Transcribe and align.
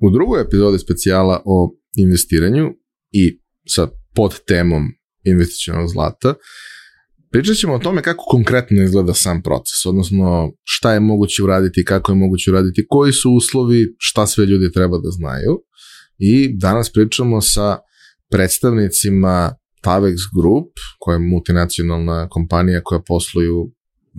u 0.00 0.10
drugoj 0.10 0.42
epizodi 0.42 0.78
specijala 0.78 1.42
o 1.44 1.74
investiranju 1.96 2.74
i 3.10 3.40
sa 3.68 3.88
pod 4.14 4.44
temom 4.44 4.82
investicionog 5.24 5.88
zlata, 5.88 6.34
pričat 7.30 7.56
ćemo 7.56 7.74
o 7.74 7.78
tome 7.78 8.02
kako 8.02 8.24
konkretno 8.30 8.82
izgleda 8.82 9.14
sam 9.14 9.42
proces, 9.42 9.86
odnosno 9.86 10.52
šta 10.64 10.92
je 10.92 11.00
moguće 11.00 11.42
uraditi, 11.42 11.84
kako 11.84 12.12
je 12.12 12.16
moguće 12.16 12.50
uraditi, 12.50 12.86
koji 12.88 13.12
su 13.12 13.30
uslovi, 13.30 13.94
šta 13.98 14.26
sve 14.26 14.46
ljudi 14.46 14.72
treba 14.72 14.98
da 14.98 15.10
znaju. 15.10 15.62
I 16.18 16.58
danas 16.58 16.92
pričamo 16.92 17.40
sa 17.40 17.78
predstavnicima 18.30 19.54
Tavex 19.84 20.16
Group, 20.40 20.72
koja 20.98 21.14
je 21.14 21.18
multinacionalna 21.18 22.28
kompanija 22.28 22.80
koja 22.84 23.00
posluju 23.06 23.72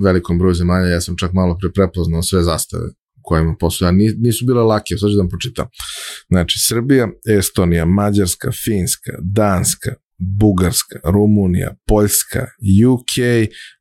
velikom 0.03 0.39
broju 0.39 0.53
zemalja, 0.53 0.88
ja 0.88 1.02
sam 1.02 1.16
čak 1.17 1.34
malo 1.34 1.58
pre 1.61 1.72
prepoznao 1.72 2.23
sve 2.23 2.44
zastave 2.44 2.84
kojima 3.29 3.55
a 3.81 3.91
nisu 4.25 4.45
bile 4.45 4.63
lake, 4.63 4.97
sad 4.99 5.09
ću 5.09 5.15
da 5.15 5.21
vam 5.21 5.29
pročitam. 5.29 5.67
Znači, 6.29 6.55
Srbija, 6.67 7.07
Estonija, 7.38 7.85
Mađarska, 7.85 8.52
Finska, 8.63 9.11
Danska, 9.21 9.91
Bugarska, 10.39 10.99
Rumunija, 11.03 11.75
Poljska, 11.88 12.41
UK, 12.91 13.15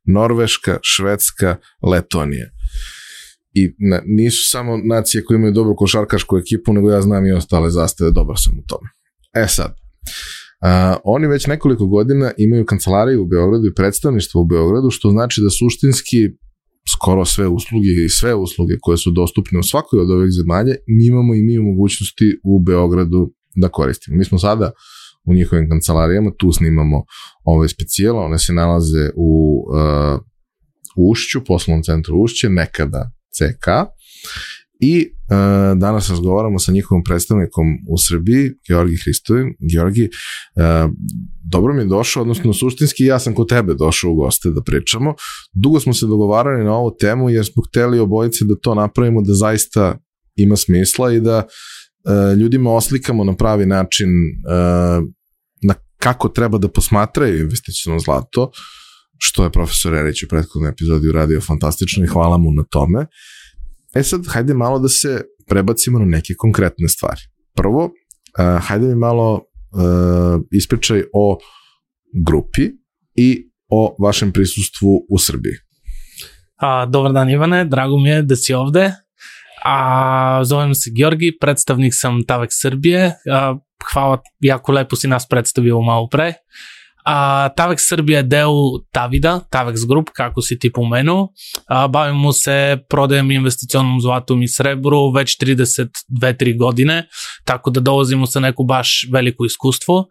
Norveška, 0.05 0.79
Švedska, 0.81 1.55
Letonija. 1.91 2.47
I 3.53 3.61
na, 3.89 4.01
nisu 4.05 4.49
samo 4.49 4.77
nacije 4.77 5.23
koje 5.23 5.35
imaju 5.35 5.53
dobru 5.53 5.75
košarkašku 5.75 6.37
ekipu, 6.37 6.73
nego 6.73 6.91
ja 6.91 7.01
znam 7.01 7.25
i 7.25 7.31
ostale 7.31 7.69
zastave, 7.69 8.11
dobar 8.11 8.35
sam 8.43 8.53
u 8.59 8.63
tome. 8.67 8.89
E 9.43 9.47
sad, 9.47 9.75
a, 10.61 10.95
oni 11.03 11.27
već 11.27 11.47
nekoliko 11.47 11.87
godina 11.87 12.31
imaju 12.37 12.65
kancelariju 12.65 13.21
u 13.21 13.27
Beogradu 13.27 13.67
i 13.67 13.75
predstavništvo 13.75 14.41
u 14.41 14.45
Beogradu, 14.45 14.89
što 14.89 15.09
znači 15.09 15.41
da 15.41 15.49
suštinski 15.49 16.17
skoro 16.95 17.25
sve 17.25 17.47
usluge 17.47 17.89
i 18.05 18.09
sve 18.09 18.35
usluge 18.35 18.77
koje 18.81 18.97
su 18.97 19.11
dostupne 19.11 19.59
u 19.59 19.63
svakoj 19.63 19.99
od 19.99 20.11
ovih 20.11 20.31
zemalja, 20.31 20.75
imamo 21.07 21.35
i 21.35 21.43
mi 21.43 21.59
mogućnosti 21.59 22.39
u 22.43 22.59
Beogradu 22.59 23.33
da 23.55 23.69
koristimo. 23.69 24.17
Mi 24.17 24.25
smo 24.25 24.39
sada 24.39 24.71
u 25.25 25.33
njihovim 25.33 25.69
kancelarijama, 25.69 26.31
tu 26.37 26.51
snimamo 26.51 27.03
ove 27.45 27.69
specijala, 27.69 28.21
one 28.21 28.39
se 28.39 28.53
nalaze 28.53 29.09
u 29.15 29.63
uh, 29.67 30.21
Ušću, 31.11 31.43
poslovnom 31.47 31.83
centru 31.83 32.23
Ušće, 32.23 32.49
nekada 32.49 33.11
CK, 33.31 33.67
i 34.79 35.07
uh, 35.07 35.79
danas 35.79 36.09
razgovaramo 36.09 36.59
sa 36.59 36.71
njihovim 36.71 37.03
predstavnikom 37.03 37.65
u 37.89 37.97
Srbiji, 37.97 38.51
Georgi 38.67 38.97
Hristovim. 39.03 39.55
Georgi, 39.73 40.03
uh, 40.03 40.91
dobro 41.51 41.73
mi 41.73 41.81
je 41.81 41.85
došao, 41.85 42.21
odnosno 42.21 42.53
suštinski 42.53 43.03
ja 43.03 43.19
sam 43.19 43.33
kod 43.33 43.49
tebe 43.49 43.73
došao 43.73 44.11
u 44.11 44.15
goste 44.15 44.49
da 44.49 44.61
pričamo. 44.61 45.13
Dugo 45.53 45.79
smo 45.79 45.93
se 45.93 46.05
dogovarali 46.05 46.63
na 46.63 46.73
ovu 46.73 46.95
temu 46.99 47.29
jer 47.29 47.45
smo 47.45 47.63
hteli 47.69 47.99
obojice 47.99 48.45
da 48.45 48.55
to 48.55 48.75
napravimo 48.75 49.21
da 49.21 49.33
zaista 49.33 49.97
ima 50.35 50.55
smisla 50.55 51.13
i 51.13 51.19
da 51.19 51.37
uh, 51.45 52.37
ljudima 52.37 52.71
oslikamo 52.71 53.23
na 53.23 53.35
pravi 53.35 53.65
način 53.65 54.09
uh, 54.09 55.03
na 55.61 55.73
kako 55.97 56.29
treba 56.29 56.57
da 56.57 56.67
posmatraju 56.67 57.41
investicijno 57.41 57.99
zlato, 57.99 58.51
što 59.17 59.43
je 59.43 59.51
profesor 59.51 59.95
Erić 59.95 60.23
u 60.23 60.27
prethodnoj 60.27 60.69
epizodi 60.69 61.09
uradio 61.09 61.41
fantastično 61.41 62.03
i 62.03 62.07
hvala 62.07 62.37
mu 62.37 62.51
na 62.51 62.63
tome. 62.69 63.05
E 63.95 64.03
sad, 64.03 64.21
hajde 64.27 64.53
malo 64.53 64.79
da 64.79 64.89
se 64.89 65.21
prebacimo 65.47 65.99
na 65.99 66.05
neke 66.05 66.33
konkretne 66.37 66.87
stvari. 66.87 67.21
Prvo, 67.55 67.85
uh, 67.85 68.61
hajde 68.67 68.87
mi 68.87 68.95
malo 68.95 69.33
uh, 69.33 70.41
ispričaj 70.51 71.03
o 71.13 71.37
grupi 72.25 72.69
i 73.15 73.49
o 73.69 73.95
vašem 73.99 74.31
prisustvu 74.31 75.05
u 75.09 75.17
Srbiji. 75.17 75.53
A, 76.61 76.85
dobar 76.85 77.13
dan 77.13 77.29
Ivane, 77.29 77.65
drago 77.65 77.97
mi 77.97 78.09
je 78.09 78.21
da 78.21 78.35
si 78.35 78.53
ovde. 78.53 78.91
A, 79.65 80.41
zovem 80.43 80.75
se 80.75 80.91
Georgi, 80.95 81.37
predstavnik 81.41 81.93
sam 81.95 82.23
Tavek 82.27 82.49
Srbije. 82.51 83.13
A, 83.31 83.55
hvala, 83.93 84.21
jako 84.39 84.71
lepo 84.71 84.95
si 84.95 85.07
nas 85.07 85.27
predstavio 85.27 85.81
malo 85.81 86.07
pre. 86.11 86.33
A, 87.09 87.49
Tavex 87.57 87.87
Srbija 87.89 88.17
je 88.17 88.23
deo 88.23 88.53
Tavida, 88.91 89.39
Tavex 89.51 89.87
Group, 89.87 90.09
kako 90.13 90.41
si 90.41 90.59
ti 90.59 90.71
pomenuo. 90.71 91.29
A, 91.67 91.87
bavimo 91.87 92.33
se 92.33 92.77
prodajem 92.89 93.31
investicionom 93.31 94.01
zlatom 94.01 94.43
i 94.43 94.47
srebru 94.47 95.11
već 95.11 95.37
32-3 95.37 96.57
godine, 96.57 97.07
tako 97.45 97.69
da 97.69 97.79
dolazimo 97.79 98.25
sa 98.25 98.39
neko 98.39 98.63
baš 98.63 99.07
veliko 99.11 99.45
iskustvo. 99.45 100.05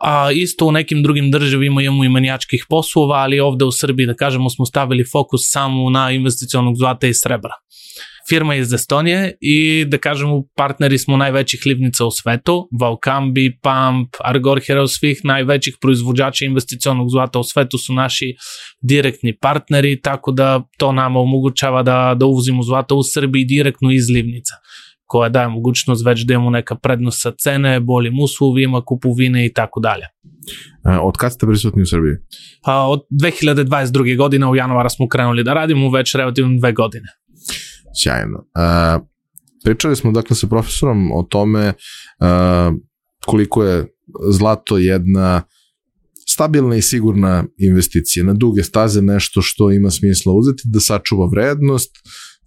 A, 0.00 0.32
isto 0.32 0.66
u 0.66 0.72
nekim 0.72 1.02
drugim 1.02 1.30
državima 1.30 1.82
imamo 1.82 2.04
i 2.04 2.08
manijačkih 2.08 2.66
poslova, 2.68 3.16
ali 3.16 3.40
ovde 3.40 3.64
u 3.64 3.72
Srbiji, 3.72 4.06
da 4.06 4.14
kažemo, 4.14 4.50
smo 4.50 4.66
stavili 4.66 5.04
fokus 5.12 5.40
samo 5.44 5.90
na 5.90 6.10
investicionog 6.10 6.76
zlata 6.76 7.06
i 7.06 7.14
srebra 7.14 7.54
iz 8.58 8.72
Estonije 8.72 9.36
i 9.40 9.84
da 9.88 9.98
kažemo 9.98 10.42
partneri 10.56 10.98
smo 10.98 11.16
najvećih 11.16 11.62
livnica 11.66 12.04
u 12.04 12.10
svetu, 12.10 12.68
Valkambi, 12.80 13.58
Pump, 13.62 14.08
Argor 14.24 14.60
Hero, 14.66 14.86
svih 14.86 15.20
najvećih 15.24 15.76
proizvođača 15.80 16.44
investicionog 16.44 17.10
zlata 17.10 17.38
u 17.38 17.44
svetu 17.44 17.78
su 17.78 17.94
naši 17.94 18.34
direktni 18.82 19.36
partneri, 19.36 20.00
tako 20.00 20.32
da 20.32 20.62
to 20.78 20.92
nama 20.92 21.20
omogućava 21.20 21.82
da, 21.82 22.14
da 22.18 22.26
uvozimo 22.26 22.62
zlata 22.62 22.94
u 22.94 23.02
Srbiji 23.02 23.44
direktno 23.44 23.90
iz 23.90 24.10
livnica 24.10 24.54
koja 25.10 25.28
daje 25.28 25.48
mogućnost 25.48 26.06
već 26.06 26.20
da 26.20 26.34
imamo 26.34 26.50
neka 26.50 26.74
prednost 26.74 27.22
sa 27.22 27.32
cene, 27.38 27.80
boljim 27.80 28.20
uslovima, 28.20 28.82
kupovine 28.84 29.46
i 29.46 29.52
tako 29.52 29.80
dalje. 29.80 30.06
Od 31.02 31.16
kad 31.16 31.32
ste 31.32 31.46
prisutni 31.46 31.82
u 31.82 31.86
Srbiji? 31.86 32.14
A, 32.64 32.90
od 32.90 33.00
2022. 33.22 34.16
godine 34.16 34.46
u 34.46 34.56
januara 34.56 34.88
smo 34.88 35.08
krenuli 35.08 35.44
da 35.44 35.54
radimo 35.54 35.90
već 35.90 36.14
relativno 36.14 36.58
dve 36.58 36.72
godine. 36.72 37.08
Sjajno. 38.02 38.38
Uh, 38.38 39.06
pričali 39.64 39.96
smo 39.96 40.12
dakle 40.12 40.36
sa 40.36 40.46
profesorom 40.46 41.12
o 41.12 41.22
tome 41.22 41.68
uh, 41.68 42.76
koliko 43.26 43.64
je 43.64 43.86
zlato 44.30 44.78
jedna 44.78 45.42
stabilna 46.28 46.76
i 46.76 46.82
sigurna 46.82 47.44
investicija. 47.58 48.24
Na 48.24 48.32
duge 48.32 48.62
staze 48.62 49.02
nešto 49.02 49.42
što 49.42 49.70
ima 49.70 49.90
smisla 49.90 50.32
uzeti, 50.32 50.62
da 50.64 50.80
sačuva 50.80 51.28
vrednost, 51.32 51.90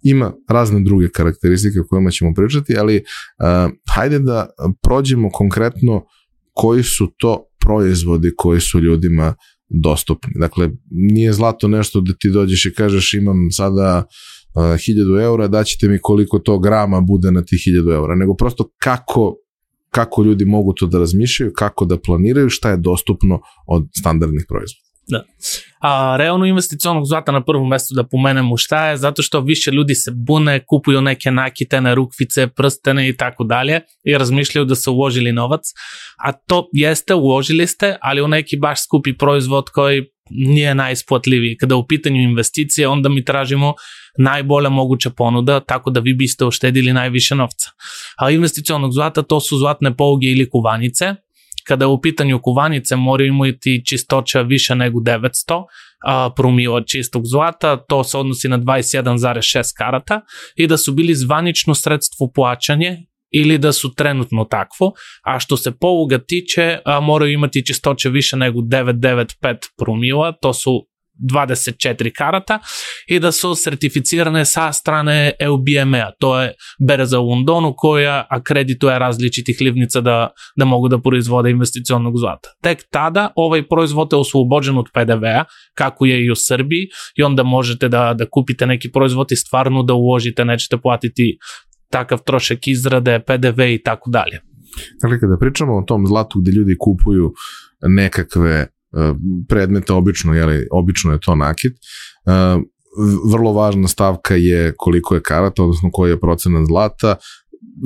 ima 0.02 0.32
razne 0.48 0.80
druge 0.80 1.08
karakteristike 1.08 1.80
o 1.80 1.86
kojima 1.88 2.10
ćemo 2.10 2.34
pričati, 2.34 2.76
ali 2.78 2.96
uh, 2.96 3.72
hajde 3.90 4.18
da 4.18 4.46
prođemo 4.82 5.30
konkretno 5.30 6.04
koji 6.52 6.82
su 6.82 7.12
to 7.18 7.44
proizvodi 7.60 8.32
koji 8.36 8.60
su 8.60 8.80
ljudima 8.80 9.34
dostupni. 9.68 10.32
Dakle, 10.36 10.70
nije 10.90 11.32
zlato 11.32 11.68
nešto 11.68 12.00
da 12.00 12.12
ti 12.20 12.30
dođeš 12.30 12.66
i 12.66 12.74
kažeš 12.74 13.14
imam 13.14 13.36
sada 13.50 13.98
uh, 13.98 14.04
1000 14.54 15.22
eura, 15.22 15.48
daćete 15.48 15.88
mi 15.88 15.98
koliko 16.02 16.38
to 16.38 16.58
grama 16.58 17.00
bude 17.00 17.30
na 17.30 17.42
tih 17.44 17.58
1000 17.58 17.94
eura, 17.94 18.14
nego 18.14 18.34
prosto 18.34 18.70
kako 18.78 19.36
kako 19.94 20.22
ljudi 20.22 20.44
mogu 20.44 20.72
to 20.72 20.86
da 20.86 20.98
razmišljaju, 20.98 21.52
kako 21.56 21.84
da 21.84 22.00
planiraju, 22.00 22.50
šta 22.50 22.70
je 22.70 22.76
dostupno 22.76 23.40
od 23.66 23.86
standardnih 23.98 24.44
proizvoda. 24.48 24.84
Da. 25.06 25.24
A, 25.80 26.16
realno 26.16 26.46
investicionog 26.46 27.04
zlata 27.06 27.32
na 27.32 27.44
prvom 27.44 27.68
mestu 27.68 27.94
da 27.94 28.06
pomenemo 28.06 28.56
šta 28.56 28.88
je, 28.88 28.96
zato 28.96 29.22
što 29.22 29.40
više 29.40 29.70
ljudi 29.70 29.94
se 29.94 30.10
bune, 30.14 30.64
kupuju 30.66 31.00
neke 31.00 31.30
nakitene 31.30 31.94
rukvice, 31.94 32.46
prstene 32.46 33.08
i 33.08 33.16
tako 33.16 33.44
dalje 33.44 33.80
i 34.04 34.18
razmišljaju 34.18 34.64
da 34.64 34.74
su 34.74 34.92
uložili 34.92 35.32
novac, 35.32 35.60
a 36.18 36.32
to 36.32 36.68
jeste, 36.72 37.14
uložili 37.14 37.66
ste, 37.66 37.96
ali 38.00 38.22
u 38.22 38.28
neki 38.28 38.56
baš 38.56 38.84
skupi 38.84 39.16
proizvod 39.18 39.70
koji 39.70 40.06
nije 40.30 40.74
najisplatljiviji. 40.74 41.56
Kada 41.56 41.76
u 41.76 41.86
pitanju 41.86 42.22
investicije, 42.22 42.88
onda 42.88 43.08
mi 43.08 43.24
tražimo 43.24 43.74
najbolja 44.18 44.68
moguća 44.68 45.10
ponuda, 45.10 45.60
tako 45.60 45.90
da 45.90 46.00
vi 46.00 46.14
biste 46.14 46.44
oštedili 46.44 46.92
najviše 46.92 47.34
novca. 47.34 47.70
A 48.18 48.30
investicionog 48.30 48.92
zlata 48.92 49.22
to 49.22 49.40
su 49.40 49.58
zlatne 49.58 49.96
poluge 49.96 50.26
ili 50.26 50.50
kuvanice, 50.50 51.14
kada 51.66 51.88
u 51.88 52.00
pitanju 52.00 52.40
kuvanice 52.42 52.96
moraju 52.96 53.28
imati 53.28 53.82
čistoća 53.86 54.40
više 54.40 54.74
nego 54.74 55.00
900 55.00 55.64
a, 56.06 56.30
promila 56.36 56.84
čistog 56.84 57.22
zlata, 57.26 57.84
to 57.88 58.04
se 58.04 58.18
odnosi 58.18 58.48
na 58.48 58.58
21,6 58.58 59.72
karata 59.78 60.20
i 60.56 60.66
da 60.66 60.76
su 60.76 60.92
bili 60.92 61.14
zvanično 61.14 61.74
sredstvo 61.74 62.30
plaćanje 62.34 63.06
ili 63.34 63.58
da 63.58 63.72
su 63.72 63.94
trenutno 63.94 64.44
takvo, 64.44 64.92
a 65.22 65.40
što 65.40 65.56
se 65.56 65.72
poluga 65.80 66.18
tiče, 66.18 66.78
a, 66.84 67.00
moraju 67.00 67.32
imati 67.32 67.66
čistoće 67.66 68.08
više 68.08 68.36
nego 68.36 68.60
995 68.60 69.56
promila, 69.78 70.32
to 70.32 70.52
su 70.52 70.86
24 71.22 72.10
karata 72.16 72.58
i 73.06 73.18
da 73.20 73.32
su 73.32 73.54
certificirane 73.54 74.44
sa 74.44 74.72
strane 74.72 75.32
EUBMA, 75.40 76.10
to 76.20 76.40
je 76.40 76.52
berza 76.88 77.20
u 77.20 77.28
Londonu 77.28 77.74
koja 77.76 78.26
akredituje 78.30 78.98
različitih 78.98 79.56
livnica 79.60 80.00
da, 80.00 80.28
da 80.56 80.64
mogu 80.64 80.88
da 80.88 80.98
proizvode 80.98 81.50
investicionog 81.50 82.18
zlata. 82.18 82.48
Tek 82.62 82.82
tada 82.90 83.28
ovaj 83.36 83.68
proizvod 83.68 84.08
je 84.12 84.18
oslobođen 84.18 84.78
od 84.78 84.86
PDV-a, 84.94 85.44
kako 85.74 86.06
je 86.06 86.24
i 86.24 86.30
u 86.30 86.34
Srbiji, 86.36 86.88
i 87.16 87.22
onda 87.22 87.42
možete 87.42 87.88
da, 87.88 88.14
da 88.14 88.26
kupite 88.30 88.66
neki 88.66 88.92
proizvod 88.92 89.32
i 89.32 89.36
stvarno 89.36 89.82
da 89.82 89.94
uložite, 89.94 90.44
nećete 90.44 90.78
platiti 90.78 91.38
takav 91.90 92.18
trošak 92.24 92.68
izrade, 92.68 93.20
PDV 93.26 93.60
i 93.60 93.82
tako 93.84 94.10
dalje. 94.10 94.40
Dakle, 95.02 95.20
kada 95.20 95.36
pričamo 95.38 95.76
o 95.76 95.82
tom 95.82 96.06
zlatu 96.06 96.40
gde 96.40 96.50
ljudi 96.50 96.76
kupuju 96.78 97.32
nekakve 97.88 98.66
predmete, 99.48 99.92
obično, 99.92 100.34
jeli, 100.34 100.66
obično 100.72 101.12
je 101.12 101.18
to 101.20 101.34
nakit. 101.34 101.72
Vrlo 103.32 103.52
važna 103.52 103.88
stavka 103.88 104.34
je 104.34 104.74
koliko 104.76 105.14
je 105.14 105.22
karata, 105.22 105.62
odnosno 105.62 105.90
koji 105.92 106.10
je 106.10 106.20
procenat 106.20 106.66
zlata. 106.66 107.16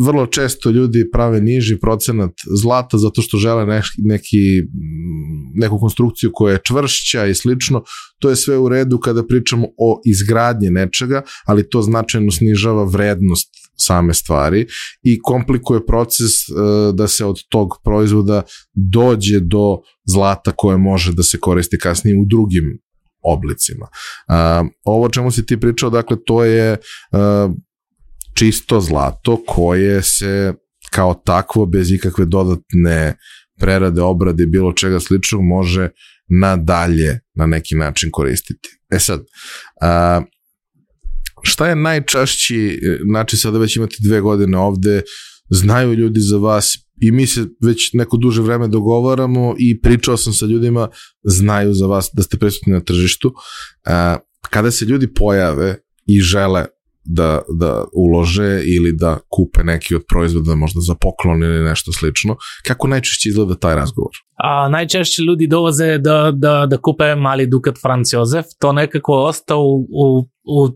vrlo 0.04 0.26
često 0.26 0.70
ljudi 0.70 1.10
prave 1.12 1.40
niži 1.40 1.78
procenat 1.80 2.32
zlata 2.62 2.98
zato 2.98 3.22
što 3.22 3.36
žele 3.36 3.66
neki, 3.66 3.88
neki, 3.98 4.38
neku 5.54 5.78
konstrukciju 5.78 6.30
koja 6.32 6.52
je 6.52 6.60
čvršća 6.66 7.26
i 7.26 7.34
slično. 7.34 7.82
To 8.18 8.30
je 8.30 8.36
sve 8.36 8.58
u 8.58 8.68
redu 8.68 8.98
kada 8.98 9.26
pričamo 9.26 9.66
o 9.78 10.00
izgradnji 10.04 10.70
nečega, 10.70 11.22
ali 11.46 11.68
to 11.68 11.82
značajno 11.82 12.30
snižava 12.30 12.84
vrednost 12.84 13.48
same 13.80 14.14
stvari 14.14 14.66
i 15.02 15.18
komplikuje 15.22 15.86
proces 15.86 16.48
uh, 16.48 16.94
da 16.94 17.08
se 17.08 17.24
od 17.24 17.36
tog 17.48 17.68
proizvoda 17.84 18.42
dođe 18.74 19.40
do 19.40 19.78
zlata 20.06 20.52
koje 20.56 20.76
može 20.76 21.12
da 21.12 21.22
se 21.22 21.38
koristi 21.38 21.78
kasnije 21.78 22.16
u 22.16 22.24
drugim 22.30 22.78
oblicima. 23.22 23.86
Uh, 24.28 24.68
ovo 24.84 25.08
čemu 25.08 25.30
si 25.30 25.46
ti 25.46 25.60
pričao, 25.60 25.90
dakle, 25.90 26.16
to 26.26 26.44
je 26.44 26.72
uh, 26.72 27.52
čisto 28.34 28.80
zlato 28.80 29.42
koje 29.46 30.02
se 30.02 30.54
kao 30.90 31.14
takvo, 31.14 31.66
bez 31.66 31.90
ikakve 31.90 32.24
dodatne 32.24 33.16
prerade, 33.60 34.02
obrade, 34.02 34.46
bilo 34.46 34.72
čega 34.72 35.00
sličnog, 35.00 35.42
može 35.42 35.88
nadalje 36.28 37.20
na 37.34 37.46
neki 37.46 37.74
način 37.74 38.10
koristiti. 38.12 38.68
E 38.90 38.98
sad, 38.98 39.24
šta 41.42 41.68
je 41.68 41.76
najčešći, 41.76 42.80
znači 43.10 43.36
sada 43.36 43.58
već 43.58 43.76
imate 43.76 43.96
dve 44.00 44.20
godine 44.20 44.58
ovde, 44.58 45.02
znaju 45.50 45.94
ljudi 45.94 46.20
za 46.20 46.36
vas 46.36 46.76
i 47.00 47.10
mi 47.10 47.26
se 47.26 47.46
već 47.64 47.92
neko 47.92 48.16
duže 48.16 48.42
vreme 48.42 48.68
dogovaramo 48.68 49.54
i 49.58 49.80
pričao 49.80 50.16
sam 50.16 50.32
sa 50.32 50.46
ljudima, 50.46 50.88
znaju 51.24 51.74
za 51.74 51.86
vas 51.86 52.10
da 52.14 52.22
ste 52.22 52.38
prisutni 52.38 52.72
na 52.72 52.80
tržištu. 52.80 53.34
Kada 54.50 54.70
se 54.70 54.84
ljudi 54.84 55.14
pojave 55.14 55.76
i 56.06 56.20
žele 56.20 56.64
da, 57.08 57.42
da 57.58 57.84
ulože 57.92 58.62
ili 58.76 58.92
da 58.92 59.18
kupe 59.28 59.64
neki 59.64 59.94
od 59.94 60.02
proizvoda 60.08 60.54
možda 60.54 60.80
za 60.80 60.94
poklon 60.94 61.42
ili 61.42 61.64
nešto 61.64 61.92
slično, 61.92 62.36
kako 62.66 62.88
najčešće 62.88 63.28
izgleda 63.28 63.54
taj 63.54 63.74
razgovor? 63.74 64.10
A, 64.36 64.68
najčešće 64.68 65.22
ljudi 65.22 65.46
dolaze 65.46 65.98
da, 65.98 66.32
da, 66.34 66.66
da 66.66 66.76
kupe 66.76 67.14
mali 67.14 67.46
Dukat 67.46 67.78
Franz 67.82 68.12
Jozef, 68.12 68.44
to 68.60 68.72
nekako 68.72 69.24
ostao 69.24 69.60
u, 69.60 69.86
u, 69.90 70.28
u 70.48 70.68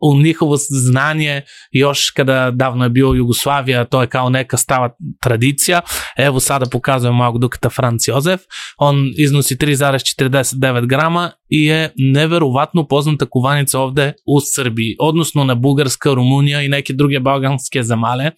u 0.00 0.20
njihovo 0.20 0.56
znanje 0.68 1.42
još 1.70 2.10
kada 2.10 2.50
davno 2.50 2.84
je 2.84 2.90
bio 2.90 3.12
Jugoslavija, 3.12 3.84
to 3.84 4.00
je 4.00 4.06
kao 4.06 4.28
neka 4.28 4.56
stava 4.56 4.96
tradicija. 5.22 5.80
Evo 6.16 6.40
sada 6.40 6.66
pokazujem 6.66 7.16
malog 7.16 7.38
Dukata 7.38 7.70
Franc 7.70 8.08
Jozef. 8.08 8.40
On 8.78 9.10
iznosi 9.18 9.56
3,49 9.56 10.86
grama 10.86 11.30
i 11.48 11.64
je 11.64 11.92
neverovatno 11.96 12.86
poznata 12.86 13.26
kuvanica 13.26 13.80
ovde 13.80 14.12
u 14.26 14.40
Srbiji, 14.54 14.96
odnosno 15.00 15.44
na 15.44 15.54
Bugarska, 15.54 16.14
Rumunija 16.14 16.62
i 16.62 16.68
neke 16.68 16.92
druge 16.92 17.20
balkanske 17.20 17.82
zamale 17.82 18.30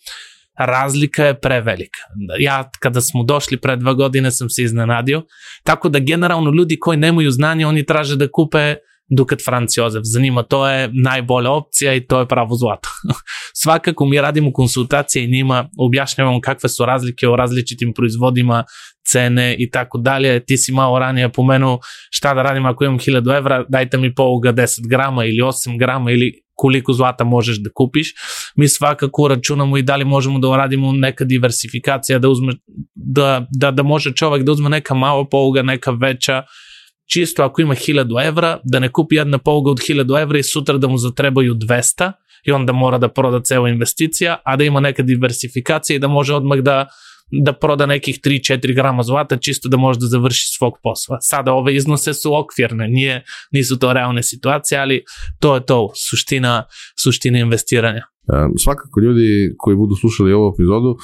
razlika 0.58 1.24
je 1.24 1.40
prevelika. 1.40 2.00
Ja 2.38 2.70
kada 2.81 3.00
smo 3.00 3.22
došli 3.22 3.56
pre 3.56 3.76
dva 3.76 3.94
godine 3.94 4.31
sam 4.31 4.50
se 4.50 4.62
iznenadio, 4.62 5.22
tako 5.62 5.88
da 5.88 5.98
generalno 5.98 6.50
ljudi 6.50 6.78
koji 6.78 6.98
nemaju 6.98 7.31
znanje, 7.31 7.66
oni 7.66 7.86
traže 7.86 8.16
da 8.16 8.28
kupe 8.32 8.74
Jozef 9.76 10.02
za 10.05 10.20
njima. 10.20 10.43
To 10.43 10.69
je 10.69 10.90
najbolja 11.05 11.50
opcija 11.50 11.94
i 11.94 12.06
to 12.06 12.20
je 12.20 12.28
pravo 12.28 12.55
zlato. 12.55 12.88
Svakako 13.62 14.06
mi 14.06 14.20
radimo 14.20 14.52
konsultacije 14.52 15.25
i 15.25 15.31
njima 15.31 15.69
objašnjavamo 15.78 16.40
kakve 16.40 16.69
su 16.69 16.87
razlike 16.87 17.28
u 17.28 17.37
različitim 17.37 17.93
proizvodima, 17.94 18.64
cene 19.12 19.56
i 19.58 19.70
tako 19.70 19.99
dalje. 19.99 20.44
Ti 20.44 20.56
si 20.56 20.72
malo 20.72 20.99
ranije 20.99 21.32
pomenuo 21.32 21.78
šta 22.10 22.34
da 22.34 22.43
radim 22.43 22.66
ako 22.66 22.84
imam 22.84 22.99
1000 22.99 23.37
evra, 23.37 23.64
dajte 23.69 23.99
mi 23.99 24.14
poluga 24.14 24.52
10 24.52 24.88
grama 24.88 25.25
ili 25.25 25.43
8 25.43 25.78
grama 25.78 26.10
ili 26.10 26.32
koliko 26.55 26.93
zlata 26.93 27.25
možeš 27.25 27.62
da 27.62 27.70
kupiš. 27.75 28.14
Mi 28.56 28.69
svakako 28.69 29.28
računamo 29.28 29.78
i 29.78 29.82
da 29.82 29.96
li 29.96 30.05
možemo 30.05 30.38
da 30.38 30.49
uradimo 30.49 30.93
neka 30.93 31.25
diversifikacija, 31.25 32.19
da, 32.19 32.28
uzme, 32.28 32.52
da, 32.94 33.46
da, 33.50 33.70
da 33.70 33.82
može 33.82 34.12
čovek 34.12 34.43
da 34.43 34.52
uzme 34.52 34.70
neka 34.70 34.94
mala 34.94 35.25
poluga, 35.31 35.62
neka 35.62 35.90
veća, 35.90 36.43
čisto 37.12 37.43
ako 37.43 37.62
ima 37.62 37.75
1000 37.75 38.26
evra, 38.26 38.58
da 38.64 38.78
ne 38.78 38.93
kupi 38.93 39.16
jedna 39.16 39.38
poluga 39.38 39.70
od 39.70 39.78
1000 39.78 40.22
evra 40.22 40.38
i 40.38 40.43
sutra 40.43 40.78
da 40.78 40.88
mu 40.88 40.99
zatrebaju 40.99 41.55
200 41.55 42.12
i 42.44 42.52
onda 42.52 42.72
mora 42.72 42.99
da 42.99 43.08
proda 43.08 43.40
cela 43.43 43.69
investicija, 43.69 44.37
a 44.44 44.56
da 44.56 44.64
ima 44.64 44.81
neka 44.81 45.02
diversifikacija 45.02 45.96
i 45.96 46.00
da 46.00 46.08
može 46.08 46.34
odmah 46.34 46.58
da 46.58 46.87
da 47.31 47.52
proda 47.52 47.87
nekih 47.87 48.20
3-4 48.25 48.75
grama 48.75 49.02
zlata 49.02 49.37
čisto 49.37 49.69
da 49.69 49.76
može 49.76 49.99
da 49.99 50.06
završi 50.06 50.46
svog 50.58 50.72
posla. 50.82 51.19
Sada 51.20 51.52
ove 51.52 51.75
iznose 51.76 52.14
su 52.14 52.34
okvirne, 52.34 52.88
nije, 52.88 53.25
nisu 53.52 53.78
to 53.78 53.93
realne 53.93 54.22
situacije, 54.22 54.81
ali 54.81 55.02
to 55.40 55.55
je 55.55 55.66
to, 55.66 55.90
suština, 56.10 56.64
suština 57.02 57.38
investiranja. 57.38 58.02
Svakako 58.64 59.00
ljudi 59.00 59.55
koji 59.58 59.76
budu 59.76 59.94
slušali 59.94 60.32
ovu 60.32 60.55
epizodu 60.55 60.96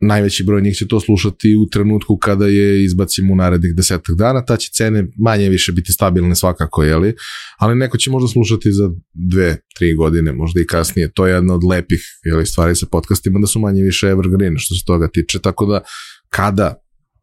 najveći 0.00 0.44
broj 0.44 0.62
njih 0.62 0.74
će 0.76 0.88
to 0.88 1.00
slušati 1.00 1.56
u 1.56 1.68
trenutku 1.68 2.16
kada 2.16 2.46
je 2.46 2.84
izbacimo 2.84 3.32
u 3.32 3.36
narednih 3.36 3.74
desetak 3.76 4.16
dana, 4.16 4.44
ta 4.44 4.56
će 4.56 4.70
cene 4.72 5.06
manje 5.18 5.48
više 5.48 5.72
biti 5.72 5.92
stabilne 5.92 6.34
svakako, 6.34 6.82
jeli? 6.82 7.14
ali 7.58 7.76
neko 7.76 7.98
će 7.98 8.10
možda 8.10 8.28
slušati 8.28 8.72
za 8.72 8.90
dve, 9.12 9.56
tri 9.76 9.94
godine, 9.94 10.32
možda 10.32 10.60
i 10.60 10.66
kasnije, 10.66 11.12
to 11.12 11.26
je 11.26 11.34
jedna 11.34 11.54
od 11.54 11.64
lepih 11.64 12.02
jeli, 12.24 12.46
stvari 12.46 12.74
sa 12.74 12.86
podcastima, 12.86 13.40
da 13.40 13.46
su 13.46 13.60
manje 13.60 13.82
više 13.82 14.06
evergreen 14.06 14.54
što 14.58 14.74
se 14.74 14.84
toga 14.86 15.08
tiče, 15.08 15.38
tako 15.38 15.66
da 15.66 15.80
kada 16.28 16.74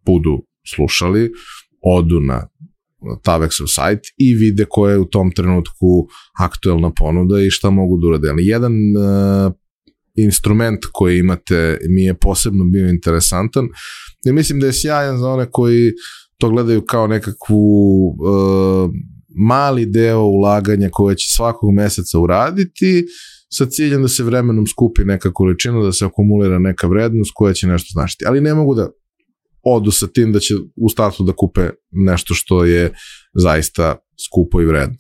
budu 0.06 0.46
slušali, 0.76 1.32
odu 1.82 2.20
na 2.20 2.48
Tavexov 3.24 3.68
sajt 3.68 4.00
i 4.18 4.36
vide 4.36 4.66
koja 4.70 4.92
je 4.92 5.00
u 5.00 5.06
tom 5.06 5.32
trenutku 5.32 6.08
aktuelna 6.40 6.92
ponuda 6.94 7.42
i 7.42 7.50
šta 7.50 7.70
mogu 7.70 7.98
da 7.98 8.08
urade. 8.08 8.34
Jedan 8.38 8.74
uh, 8.74 9.54
instrument 10.16 10.80
koji 10.92 11.20
imate 11.20 11.78
mi 11.90 12.04
je 12.04 12.14
posebno 12.14 12.66
bio 12.66 12.90
interesantan 12.90 13.68
i 14.26 14.32
mislim 14.32 14.60
da 14.60 14.66
je 14.66 14.74
sjajan 14.74 15.18
za 15.18 15.30
one 15.30 15.48
koji 15.52 15.92
to 16.38 16.50
gledaju 16.50 16.82
kao 16.82 17.08
nekakvu 17.08 18.08
uh, 18.08 18.92
mali 19.36 19.86
deo 19.86 20.20
ulaganja 20.20 20.90
koje 20.92 21.16
će 21.16 21.36
svakog 21.36 21.74
meseca 21.74 22.20
uraditi 22.20 23.06
sa 23.54 23.66
ciljem 23.66 24.02
da 24.02 24.08
se 24.08 24.24
vremenom 24.24 24.68
skupi 24.68 25.04
neka 25.06 25.34
količina, 25.34 25.84
da 25.84 25.92
se 25.92 26.06
akumulira 26.06 26.60
neka 26.60 26.88
vrednost 26.88 27.32
koja 27.36 27.54
će 27.54 27.68
nešto 27.68 27.92
značiti. 27.94 28.26
Ali 28.28 28.42
ne 28.42 28.54
mogu 28.54 28.76
da 28.76 28.90
odu 29.64 29.92
sa 29.92 30.08
tim 30.08 30.32
da 30.32 30.40
će 30.40 30.54
u 30.76 30.90
startu 30.90 31.24
da 31.24 31.34
kupe 31.34 31.70
nešto 31.92 32.34
što 32.34 32.66
je 32.66 32.94
zaista 33.34 33.96
skupo 34.26 34.62
i 34.62 34.66
vredno. 34.66 34.96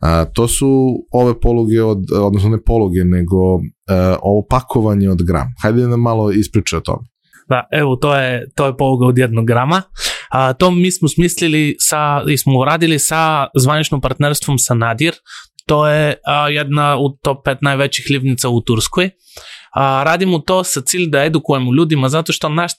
A, 0.00 0.24
to 0.24 0.48
su 0.48 0.94
ove 1.12 1.40
poluge, 1.40 1.82
od, 1.82 1.98
odnosno 2.12 2.48
ne 2.48 2.62
poluge, 2.66 3.04
nego 3.04 3.36
a, 3.88 4.16
ovo 4.22 4.46
pakovanje 4.50 5.10
od 5.10 5.22
gram. 5.22 5.54
Hajde 5.62 5.82
da 5.82 5.88
nam 5.88 6.00
malo 6.00 6.30
ispriča 6.30 6.76
o 6.76 6.80
tome. 6.80 7.06
Da, 7.48 7.64
evo, 7.72 7.96
to 7.96 8.16
je, 8.16 8.50
to 8.54 8.66
je 8.66 8.76
poluga 8.76 9.06
od 9.06 9.18
jednog 9.18 9.46
grama. 9.46 9.82
A, 10.30 10.52
to 10.52 10.70
mi 10.70 10.90
smo 10.90 11.08
smislili 11.08 11.76
sa, 11.78 12.22
i 12.28 12.38
smo 12.38 12.58
uradili 12.58 12.98
sa 12.98 13.46
zvaničnom 13.56 14.00
partnerstvom 14.00 14.58
sa 14.58 14.74
Nadir. 14.74 15.14
To 15.66 15.88
je 15.88 16.14
a, 16.26 16.48
jedna 16.48 16.96
od 16.98 17.12
top 17.22 17.46
5 17.46 17.56
najvećih 17.60 18.06
livnica 18.10 18.48
u 18.48 18.60
Turskoj 18.60 19.10
a, 19.76 20.02
radimo 20.04 20.38
to 20.38 20.64
sa 20.64 20.80
cilj 20.80 21.10
da 21.10 21.24
edukujemo 21.24 21.74
ljudima, 21.74 22.08
zato 22.08 22.32
što 22.32 22.48
naš, 22.48 22.72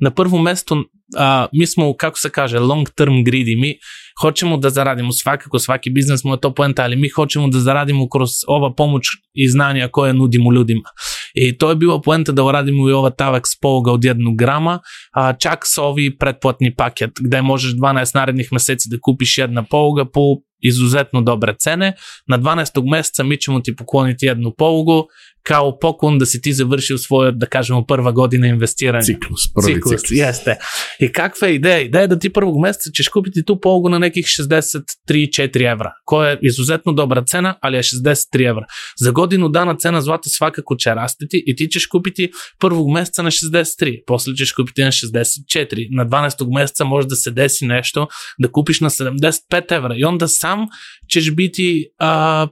na 0.00 0.10
prvom 0.10 0.42
mestu 0.42 0.76
a, 1.16 1.46
mi 1.52 1.66
smo, 1.66 1.94
kako 1.96 2.18
se 2.18 2.30
kaže, 2.30 2.58
long 2.58 2.90
term 2.90 3.12
greedy, 3.12 3.60
mi 3.60 3.74
hoćemo 4.20 4.56
da 4.56 4.70
zaradimo 4.70 5.12
svakako, 5.12 5.58
svaki 5.58 5.90
biznes 5.90 6.24
mu 6.24 6.34
je 6.34 6.40
to 6.40 6.54
poenta, 6.54 6.82
ali 6.82 6.96
mi 6.96 7.08
hoćemo 7.08 7.48
da 7.48 7.60
zaradimo 7.60 8.08
kroz 8.08 8.30
ova 8.48 8.74
pomoć 8.74 9.02
i 9.34 9.48
znanja 9.48 9.88
koje 9.88 10.12
nudimo 10.12 10.52
ljudima. 10.52 10.88
I 11.34 11.58
to 11.58 11.70
je 11.70 11.76
bilo 11.76 12.00
poenta 12.02 12.32
da 12.32 12.44
uradimo 12.44 12.88
i 12.88 12.92
ova 12.92 13.10
Tavax 13.10 13.42
poluga 13.62 13.92
od 13.92 14.04
jednog 14.04 14.36
grama, 14.36 14.80
a 15.14 15.32
čak 15.32 15.58
sa 15.62 15.82
ovi 15.82 16.18
pretplatni 16.18 16.74
paket, 16.74 17.10
gde 17.20 17.42
možeš 17.42 17.72
12 17.72 18.14
narednih 18.14 18.48
meseci 18.52 18.88
da 18.90 18.96
kupiš 19.02 19.38
jedna 19.38 19.62
poluga 19.62 20.04
po 20.04 20.20
izuzetno 20.60 21.20
dobre 21.20 21.54
cene. 21.58 21.92
Na 22.26 22.38
12. 22.38 22.90
meseca 22.90 23.22
mi 23.22 23.36
ćemo 23.36 23.60
ti 23.60 23.76
pokloniti 23.76 24.26
jednu 24.26 24.54
polugu 24.58 25.06
Као 25.46 25.78
Покун 25.78 26.18
да 26.18 26.26
си 26.26 26.40
ти 26.40 26.52
завършил 26.52 26.98
своя, 26.98 27.32
да 27.32 27.46
кажем, 27.46 27.76
първа 27.86 28.12
година 28.12 28.46
инвестиране. 28.46 29.02
Циклус, 29.02 29.54
първи 29.54 29.74
циклус. 29.74 30.02
циклус. 30.02 30.20
Есте. 30.20 30.58
И 31.00 31.12
каква 31.12 31.46
е 31.46 31.50
идея? 31.50 31.80
Идея 31.80 32.04
е 32.04 32.08
да 32.08 32.18
ти 32.18 32.32
първо 32.32 32.60
месеца 32.60 32.90
чеш 32.92 33.08
купити 33.08 33.44
ту 33.44 33.60
полго 33.60 33.88
на 33.88 33.98
неких 33.98 34.26
63-4 34.26 35.72
евра, 35.72 35.92
кое 36.04 36.32
е 36.32 36.38
изозетно 36.42 36.92
добра 36.92 37.24
цена, 37.24 37.58
али 37.62 37.76
е 37.76 37.82
63 37.82 38.50
евра. 38.50 38.66
За 38.98 39.12
годино 39.12 39.48
дана 39.48 39.76
цена 39.76 40.00
злата 40.00 40.28
свака 40.28 40.62
че 40.78 40.96
расте 40.96 41.26
ти 41.28 41.42
и 41.46 41.56
ти 41.56 41.68
чеш 41.68 41.86
купити 41.86 42.30
първо 42.58 42.90
месеца 42.90 43.22
на 43.22 43.30
63, 43.30 44.02
после 44.06 44.34
чеш 44.34 44.52
купити 44.52 44.84
на 44.84 44.92
64. 44.92 45.88
На 45.90 46.06
12 46.06 46.54
месеца 46.54 46.84
може 46.84 47.06
да 47.06 47.16
се 47.16 47.30
деси 47.30 47.66
нещо, 47.66 48.08
да 48.40 48.52
купиш 48.52 48.80
на 48.80 48.90
75 48.90 49.76
евра. 49.76 49.94
И 49.96 50.04
он 50.04 50.18
да 50.18 50.28
сам 50.28 50.66
чеш 51.08 51.30
бити 51.30 51.84
а, 51.98 52.48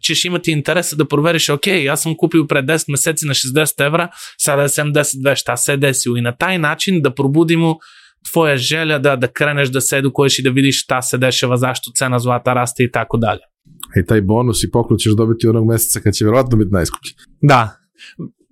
че 0.00 0.14
ще 0.14 0.28
имате 0.28 0.50
интерес 0.50 0.96
да 0.96 1.08
провериш, 1.08 1.48
окей, 1.48 1.88
аз 1.90 2.02
съм 2.02 2.16
купил 2.16 2.46
пред 2.46 2.66
10 2.66 2.90
месеци 2.90 3.26
на 3.26 3.34
60 3.34 3.86
евро, 3.86 4.08
сега 4.38 4.56
да 4.56 4.68
съм 4.68 4.92
10-200, 4.92 5.48
аз 5.48 5.64
се 5.64 5.76
десил. 5.76 6.12
И 6.16 6.20
на 6.20 6.36
тай 6.36 6.58
начин 6.58 7.02
да 7.02 7.14
пробудимо 7.14 7.78
твоя 8.30 8.56
желя 8.56 9.00
да, 9.00 9.16
да 9.16 9.28
кренеш, 9.28 9.68
да 9.68 9.80
се 9.80 10.02
докоеш 10.02 10.38
и 10.38 10.42
да 10.42 10.52
видиш 10.52 10.86
та 10.86 11.02
се 11.02 11.18
дешева, 11.18 11.56
защо 11.56 11.90
цена 11.94 12.18
злата 12.18 12.54
расте 12.54 12.82
и 12.82 12.90
така 12.90 13.18
далее. 13.18 13.44
И 13.96 14.02
taj 14.02 14.20
bonus 14.22 14.64
i 14.64 14.70
poklon 14.70 14.96
добити 14.96 15.16
dobiti 15.16 15.46
месеца, 15.46 15.64
mjeseca 15.64 16.00
kad 16.00 16.14
će 16.14 16.24
vjerojatno 16.24 16.56
biti 16.56 16.70
najskuplji. 16.72 17.12
Da, 17.42 17.76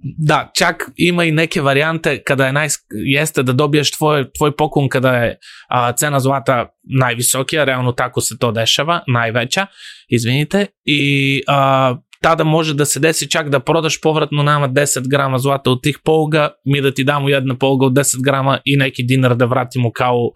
da, 0.03 0.51
čak 0.55 0.91
ima 0.97 1.25
i 1.25 1.33
neke 1.33 1.61
varijante 1.61 2.23
kada 2.23 2.47
je 2.47 2.53
naj, 2.53 2.69
jeste 2.91 3.43
da 3.43 3.53
dobiješ 3.53 3.91
tvoj, 3.91 4.33
tvoj 4.39 4.57
poklon 4.57 4.89
kada 4.89 5.17
je 5.17 5.39
a, 5.69 5.93
cena 5.93 6.21
zlata 6.21 6.67
najvisokija, 7.01 7.65
realno 7.65 7.93
tako 7.93 8.21
se 8.21 8.39
to 8.39 8.53
dešava, 8.53 9.01
najveća, 9.07 9.67
izvinite, 10.09 10.67
i 10.85 11.43
a, 11.47 11.97
tada 12.23 12.45
može 12.45 12.75
da 12.75 12.85
se 12.85 13.01
desi 13.01 13.31
čak 13.31 13.49
da 13.49 13.61
prodaš 13.61 14.01
povratno 14.01 14.43
nama 14.43 14.69
10 14.69 15.11
grama 15.11 15.39
zlata 15.39 15.71
od 15.71 15.83
tih 15.83 15.99
poluga, 16.05 16.51
mi 16.65 16.81
da 16.81 16.91
ti 16.91 17.05
damo 17.05 17.29
jedna 17.29 17.57
poluga 17.59 17.87
od 17.87 17.93
10 17.93 18.25
grama 18.25 18.59
i 18.65 18.77
neki 18.77 19.03
dinar 19.03 19.37
da 19.37 19.45
vratimo 19.45 19.93
kao, 19.93 20.31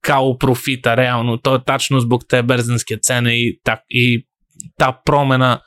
kao 0.00 0.38
profita 0.38 0.94
realno. 0.94 1.36
To 1.36 1.54
je 1.54 1.64
tačno 1.64 2.00
zbog 2.00 2.24
te 2.28 2.42
berzanske 2.42 2.96
cene 3.02 3.40
i, 3.40 3.60
tak, 3.64 3.80
i 3.88 4.26
ta 4.76 5.02
promena 5.04 5.58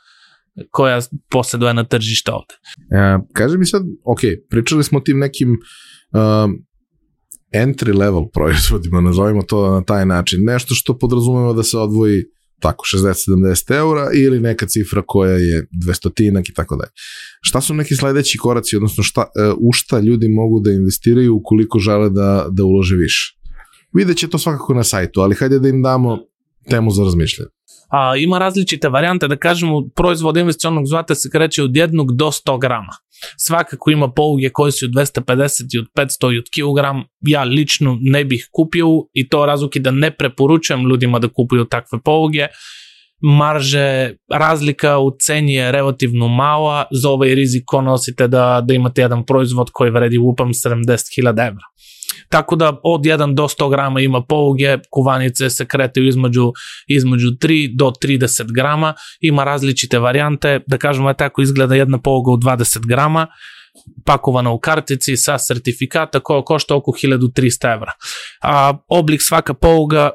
koja 0.72 1.01
posjeduje 1.29 1.74
na 1.74 1.83
tržište 1.83 2.31
ovde. 2.31 2.53
E, 2.91 3.19
kaži 3.33 3.57
mi 3.57 3.65
sad, 3.65 3.83
ok, 4.05 4.19
pričali 4.50 4.83
smo 4.83 4.98
o 4.98 5.01
tim 5.01 5.19
nekim 5.19 5.50
um, 5.51 6.65
entry 7.53 7.98
level 7.98 8.25
proizvodima, 8.33 9.01
nazovimo 9.01 9.41
to 9.41 9.72
na 9.72 9.83
taj 9.83 10.05
način, 10.05 10.39
nešto 10.43 10.75
što 10.75 10.98
podrazumeva 10.98 11.53
da 11.53 11.63
se 11.63 11.77
odvoji 11.77 12.24
tako 12.60 12.86
60-70 12.95 13.75
eura 13.77 14.10
ili 14.13 14.39
neka 14.39 14.65
cifra 14.65 15.01
koja 15.07 15.31
je 15.31 15.67
200 15.88 16.50
i 16.50 16.53
tako 16.53 16.75
dalje. 16.75 16.91
Šta 17.41 17.62
su 17.62 17.74
neki 17.74 17.95
sledeći 17.95 18.38
koraci, 18.38 18.75
odnosno 18.75 19.03
šta, 19.03 19.22
e, 19.22 19.51
u 19.57 19.72
šta 19.72 20.00
ljudi 20.00 20.29
mogu 20.29 20.60
da 20.60 20.72
investiraju 20.72 21.36
ukoliko 21.36 21.79
žele 21.79 22.10
da, 22.10 22.48
da 22.51 22.63
ulože 22.63 22.95
više? 22.95 23.38
Vidjet 23.93 24.17
će 24.17 24.27
to 24.27 24.38
svakako 24.38 24.74
na 24.74 24.83
sajtu, 24.83 25.22
ali 25.22 25.36
hajde 25.36 25.60
da 25.60 25.69
im 25.69 25.81
damo 25.81 26.19
temu 26.69 26.91
za 26.91 27.03
razmišljanje. 27.03 27.50
A, 27.93 28.15
ima 28.17 28.39
različite 28.39 28.89
varijante, 28.89 29.27
da 29.27 29.35
kažemo, 29.35 29.81
proizvod 29.95 30.38
investicionog 30.38 30.85
zlata 30.88 31.15
se 31.15 31.29
kreće 31.29 31.63
od 31.63 31.77
jednog 31.77 32.15
do 32.15 32.25
100 32.25 32.59
grama. 32.62 32.93
Svakako 33.38 33.91
ima 33.91 34.12
poluge 34.12 34.50
koje 34.50 34.71
su 34.71 34.85
od 34.85 34.91
250 34.91 35.75
i 35.75 35.79
od 35.79 35.85
500 35.95 36.33
i 36.35 36.38
od 36.38 36.45
kilogram. 36.53 37.03
Ja 37.21 37.43
lično 37.43 37.97
ne 38.01 38.25
bih 38.25 38.47
kupio 38.51 38.88
i 39.13 39.29
to 39.29 39.45
razlog 39.45 39.71
da 39.75 39.91
ne 39.91 40.12
preporučujem 40.12 40.81
ljudima 40.89 41.19
da 41.19 41.27
kupuju 41.27 41.65
takve 41.65 42.00
poluge. 42.03 42.47
Marže, 43.21 44.15
razlika 44.31 45.00
u 45.00 45.12
ceni 45.19 45.53
je 45.53 45.71
relativno 45.71 46.27
mala, 46.27 46.85
za 46.91 47.09
ovaj 47.09 47.35
rizik 47.35 47.63
nosite 47.83 48.27
da, 48.27 48.62
da 48.67 48.73
imate 48.73 49.01
jedan 49.01 49.25
proizvod 49.25 49.69
koji 49.73 49.91
vredi 49.91 50.17
upam 50.17 50.50
70.000 50.50 51.47
evra. 51.47 51.65
Tako 52.34 52.56
da 52.56 52.80
od 52.84 53.02
1 53.02 53.34
do 53.34 53.44
100 53.44 53.70
grama 53.70 54.02
ima 54.02 54.22
poluge, 54.22 54.78
kuvanice 54.90 55.50
se 55.50 55.66
kretaju 55.66 56.08
između, 56.08 56.52
između 56.88 57.28
3 57.28 57.75
do 57.78 57.92
30 58.04 58.56
grama, 58.56 58.94
ima 59.22 59.44
različite 59.44 60.00
varijante, 60.00 60.60
da 60.68 60.78
kažemo 60.78 61.13
tako 61.13 61.42
izgleda 61.42 61.75
jedna 61.75 62.02
poluga 62.02 62.32
u 62.32 62.38
20 62.38 62.88
grama, 62.88 63.28
pakovana 64.06 64.52
u 64.52 64.60
kartici 64.60 65.18
sa 65.18 65.38
sertifikata 65.38 66.20
koja 66.20 66.42
košta 66.42 66.75
oko 66.75 66.92
1300 66.92 67.74
evra. 67.74 67.92
A 68.42 68.78
oblik 68.88 69.22
svaka 69.22 69.54
poluga 69.54 70.10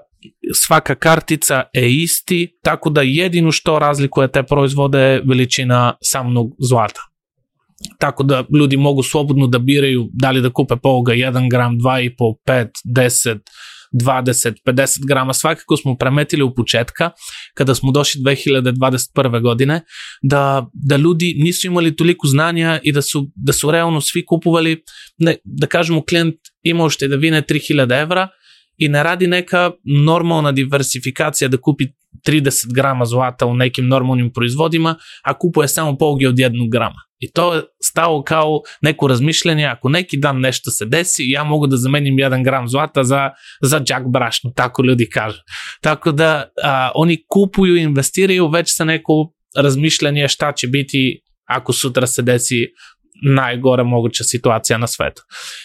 svaka 0.54 0.94
kartica 0.94 1.62
je 1.72 2.02
isti, 2.02 2.58
tako 2.62 2.90
da 2.90 3.02
jedino 3.02 3.52
što 3.52 3.78
razlikuje 3.78 4.32
te 4.32 4.42
proizvode 4.42 4.98
je 4.98 5.22
veličina 5.26 5.94
samog 6.02 6.56
zlata. 6.68 7.00
Tako 7.98 8.22
da 8.22 8.44
ljudi 8.58 8.76
mogu 8.76 9.02
slobodno 9.02 9.46
da 9.46 9.58
biraju 9.58 10.08
da 10.12 10.30
li 10.30 10.40
da 10.40 10.50
kupe 10.50 10.76
po 10.76 10.88
ovoga 10.88 11.12
1 11.12 11.50
gram, 11.50 11.78
2,5, 11.78 12.34
5, 12.46 12.68
10, 12.94 13.38
20, 13.92 14.52
50 14.66 15.06
grama, 15.06 15.32
svakako 15.32 15.76
smo 15.76 15.96
premetili 15.96 16.42
u 16.42 16.54
početka, 16.54 17.10
kada 17.54 17.74
smo 17.74 17.92
došli 17.92 18.20
2021. 18.20 19.42
godine, 19.42 19.80
da, 20.22 20.66
da 20.72 20.96
ljudi 20.96 21.34
nisu 21.38 21.66
imali 21.66 21.96
toliko 21.96 22.26
znanja 22.26 22.80
i 22.82 22.92
da 22.92 23.02
su, 23.02 23.30
da 23.34 23.52
su 23.52 23.70
realno 23.70 24.00
svi 24.00 24.26
kupovali, 24.26 24.82
ne, 25.18 25.36
da 25.44 25.66
kažemo 25.66 26.04
klijent 26.04 26.34
ima 26.62 26.84
ušte 26.84 27.08
da 27.08 27.16
vine 27.16 27.42
3000 27.42 28.02
evra 28.02 28.28
i 28.76 28.88
ne 28.88 29.02
radi 29.02 29.26
neka 29.26 29.70
normalna 30.06 30.52
diversifikacija 30.52 31.48
da 31.48 31.56
kupi 31.56 31.84
30 32.28 32.74
grama 32.74 33.04
zlata 33.04 33.46
u 33.46 33.54
nekim 33.54 33.88
normalnim 33.88 34.32
proizvodima, 34.32 34.96
a 35.24 35.38
kupuje 35.38 35.68
samo 35.68 35.96
poluge 35.96 36.28
od 36.28 36.34
1 36.34 36.70
grama. 36.70 37.07
I 37.18 37.30
to 37.30 37.54
je 37.54 37.62
stao 37.82 38.22
kao 38.22 38.60
neko 38.80 39.06
razmišljanje, 39.06 39.66
ako 39.66 39.88
neki 39.88 40.16
dan 40.16 40.40
nešto 40.40 40.70
se 40.70 40.84
desi, 40.84 41.30
ja 41.30 41.44
mogu 41.44 41.66
da 41.66 41.76
zamenim 41.76 42.14
1 42.14 42.44
gram 42.44 42.68
zlata 42.68 43.04
za, 43.04 43.30
za 43.62 43.80
džak 43.80 44.02
brašno, 44.12 44.52
tako 44.56 44.82
ljudi 44.82 45.08
kažu. 45.12 45.38
Tako 45.80 46.12
da 46.12 46.44
a, 46.64 46.90
oni 46.94 47.24
kupuju 47.28 47.76
i 47.76 47.82
investiraju 47.82 48.48
već 48.48 48.76
sa 48.76 48.84
neko 48.84 49.32
razmišljanje 49.56 50.28
šta 50.28 50.52
će 50.52 50.66
biti 50.66 51.20
ako 51.44 51.72
sutra 51.72 52.06
se 52.06 52.22
desi 52.22 52.66
najgora 53.22 53.84
moguća 53.84 54.24
situacija 54.24 54.78
na 54.78 54.86
svetu. 54.86 55.22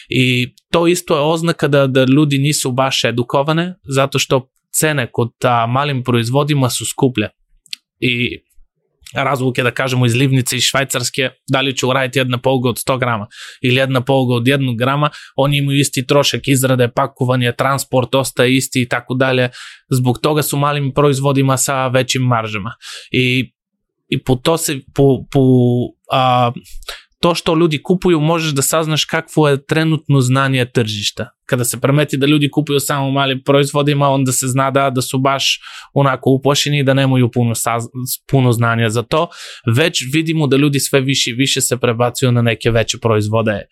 I 0.08 0.54
to 0.72 0.86
isto 0.86 1.14
je 1.14 1.20
oznaka 1.20 1.68
da, 1.68 1.86
da 1.86 2.04
ljudi 2.04 2.38
nisu 2.38 2.72
baš 2.72 3.04
edukovane, 3.04 3.74
zato 3.94 4.18
što 4.18 4.50
cene 4.80 5.08
kod 5.12 5.28
ta 5.38 5.66
malim 5.66 6.02
proizvodima 6.04 6.70
su 6.70 6.84
skuplje. 6.86 7.28
I 8.00 8.40
kažemo 9.70 10.06
iz 10.06 10.14
Livnice 10.14 10.56
i 10.56 10.60
Švajcarske, 10.60 11.30
da 11.48 11.60
li 11.60 11.76
će 11.76 11.86
uraditi 11.86 12.18
jedna 12.18 12.38
poluga 12.38 12.68
od 12.68 12.76
100 12.76 12.98
grama 12.98 13.26
ili 13.62 13.76
jedna 13.76 14.00
poluga 14.00 14.34
od 14.34 14.42
1 14.42 14.78
grama, 14.78 15.10
oni 15.36 15.58
imaju 15.58 15.78
isti 15.78 16.06
trošak 16.06 16.48
izrade, 16.48 16.88
pakovanje, 16.88 17.52
transport 17.52 18.14
ostaje 18.14 18.56
isti 18.56 18.82
i 18.82 18.88
tako 18.88 19.14
dalje. 19.14 19.48
Zbog 19.90 20.18
toga 20.18 20.42
su 20.42 20.56
malim 20.56 20.92
proizvodima 20.94 21.56
sa 21.56 21.86
većim 21.86 22.22
maržama. 22.22 22.74
I, 23.10 23.52
i 24.08 24.22
po 24.22 24.36
to 24.36 24.56
se, 24.56 24.80
po, 24.94 25.24
po 25.32 25.40
a, 26.12 26.52
to 27.24 27.34
što 27.34 27.54
ljudi 27.54 27.82
kupuju 27.82 28.20
možeš 28.20 28.52
da 28.52 28.62
saznaš 28.62 29.04
kakvo 29.04 29.48
je 29.48 29.66
trenutno 29.66 30.20
znanje 30.20 30.64
tržišta. 30.64 31.28
Kada 31.46 31.64
se 31.64 31.80
premeti 31.80 32.16
da 32.16 32.26
ljudi 32.26 32.50
kupuju 32.50 32.80
samo 32.80 33.10
malim 33.10 33.42
proizvodima, 33.44 34.08
onda 34.08 34.32
se 34.32 34.46
zna 34.48 34.70
da, 34.70 34.90
da 34.90 35.02
su 35.02 35.18
baš 35.18 35.60
onako 35.92 36.30
upošeni 36.30 36.78
i 36.78 36.82
da 36.82 36.94
nemaju 36.94 37.30
puno, 37.30 37.54
saz, 37.54 37.84
puno 38.30 38.52
znanja 38.52 38.88
za 38.88 39.02
to. 39.02 39.28
Već 39.76 40.02
vidimo 40.12 40.46
da 40.46 40.56
ljudi 40.56 40.80
sve 40.80 41.00
više 41.00 41.30
i 41.30 41.34
više 41.34 41.60
se 41.60 41.76
prebacuju 41.76 42.32
na 42.32 42.42
neke 42.42 42.70
veće 42.70 42.98
proizvode 42.98 43.62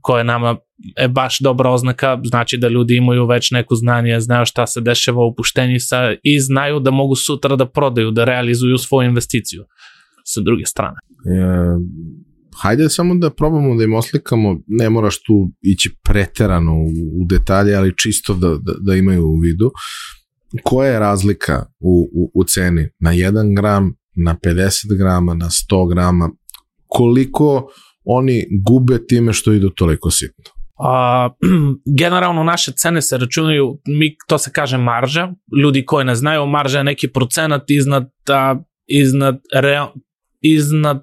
koje 0.00 0.24
nama 0.24 0.56
je 1.00 1.08
baš 1.08 1.38
dobra 1.38 1.70
oznaka, 1.70 2.20
znači 2.24 2.56
da 2.56 2.68
ljudi 2.68 2.96
imaju 2.96 3.26
već 3.26 3.50
neko 3.50 3.74
znanje, 3.74 4.20
znaju 4.20 4.46
šta 4.46 4.66
se 4.66 4.80
dešava 4.80 5.24
u 5.24 5.34
puštenjisa 5.34 6.14
i 6.22 6.40
znaju 6.40 6.80
da 6.80 6.90
mogu 6.90 7.14
sutra 7.14 7.56
da 7.56 7.66
prodaju, 7.66 8.10
da 8.10 8.24
realizuju 8.24 8.78
svoju 8.78 9.08
investiciju 9.08 9.64
sa 10.24 10.40
druge 10.40 10.66
strane. 10.66 10.96
E, 11.26 12.18
hajde 12.62 12.88
samo 12.88 13.14
da 13.14 13.30
probamo 13.30 13.76
da 13.76 13.84
im 13.84 13.94
oslikamo, 13.94 14.60
ne 14.66 14.90
moraš 14.90 15.22
tu 15.22 15.50
ići 15.62 15.96
preterano 16.04 16.72
u, 16.74 17.22
u 17.22 17.26
detalje, 17.28 17.74
ali 17.74 17.96
čisto 17.96 18.34
da, 18.34 18.48
da, 18.48 18.72
da 18.80 18.94
imaju 18.94 19.24
u 19.24 19.38
vidu, 19.40 19.70
koja 20.62 20.92
je 20.92 20.98
razlika 20.98 21.66
u, 21.80 22.08
u, 22.12 22.30
u 22.34 22.44
ceni? 22.44 22.88
Na 22.98 23.12
1 23.12 23.56
gram, 23.56 23.94
na 24.16 24.36
50 24.44 24.98
grama, 24.98 25.34
na 25.34 25.46
100 25.46 25.94
grama, 25.94 26.30
koliko 26.86 27.66
oni 28.04 28.44
gube 28.66 29.06
time 29.06 29.32
što 29.32 29.52
idu 29.52 29.70
toliko 29.70 30.10
sitno? 30.10 30.44
A, 30.78 31.30
generalno 32.00 32.44
naše 32.44 32.72
cene 32.72 33.02
se 33.02 33.18
računaju, 33.18 33.80
mi, 33.86 34.16
to 34.28 34.38
se 34.38 34.50
kaže 34.52 34.78
marža, 34.78 35.32
ljudi 35.62 35.84
koji 35.84 36.04
ne 36.04 36.14
znaju, 36.14 36.46
marža 36.46 36.78
je 36.78 36.84
neki 36.84 37.08
procenat 37.08 37.62
iznad, 37.70 38.10
a, 38.28 38.56
iznad, 38.86 39.38
real, 39.54 39.88
iznad 40.40 41.02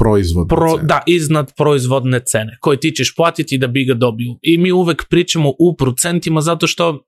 proizvodne 0.00 0.48
Pro, 0.48 0.76
cene. 0.76 0.86
Da, 0.88 1.02
iznad 1.06 1.52
proizvodne 1.56 2.20
cene 2.26 2.56
koje 2.60 2.80
ti 2.80 2.90
ćeš 2.90 3.14
platiti 3.16 3.58
da 3.58 3.66
bi 3.66 3.84
ga 3.84 3.94
dobio. 3.94 4.38
I 4.42 4.58
mi 4.58 4.72
uvek 4.72 5.08
pričamo 5.10 5.48
u 5.58 5.76
procentima 5.76 6.40
zato 6.40 6.66
što 6.66 7.04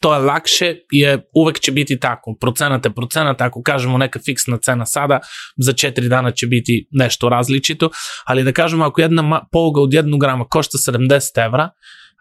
to 0.00 0.14
je 0.14 0.20
lakše, 0.20 0.76
je 0.90 1.18
uvek 1.34 1.60
će 1.60 1.72
biti 1.72 2.00
tako. 2.00 2.36
Procenat 2.40 2.84
je 2.84 2.94
procenat, 2.94 3.40
ako 3.40 3.62
kažemo 3.62 3.98
neka 3.98 4.18
fiksna 4.24 4.58
cena 4.58 4.86
sada, 4.86 5.20
za 5.56 5.72
4 5.72 6.08
dana 6.08 6.30
će 6.30 6.46
biti 6.46 6.86
nešto 6.90 7.28
različito, 7.28 7.90
ali 8.24 8.44
da 8.44 8.52
kažemo 8.52 8.84
ako 8.84 9.00
jedna 9.00 9.42
poluga 9.52 9.80
od 9.80 9.90
1 9.90 10.20
grama 10.20 10.44
košta 10.44 10.78
70 10.78 11.46
evra 11.46 11.70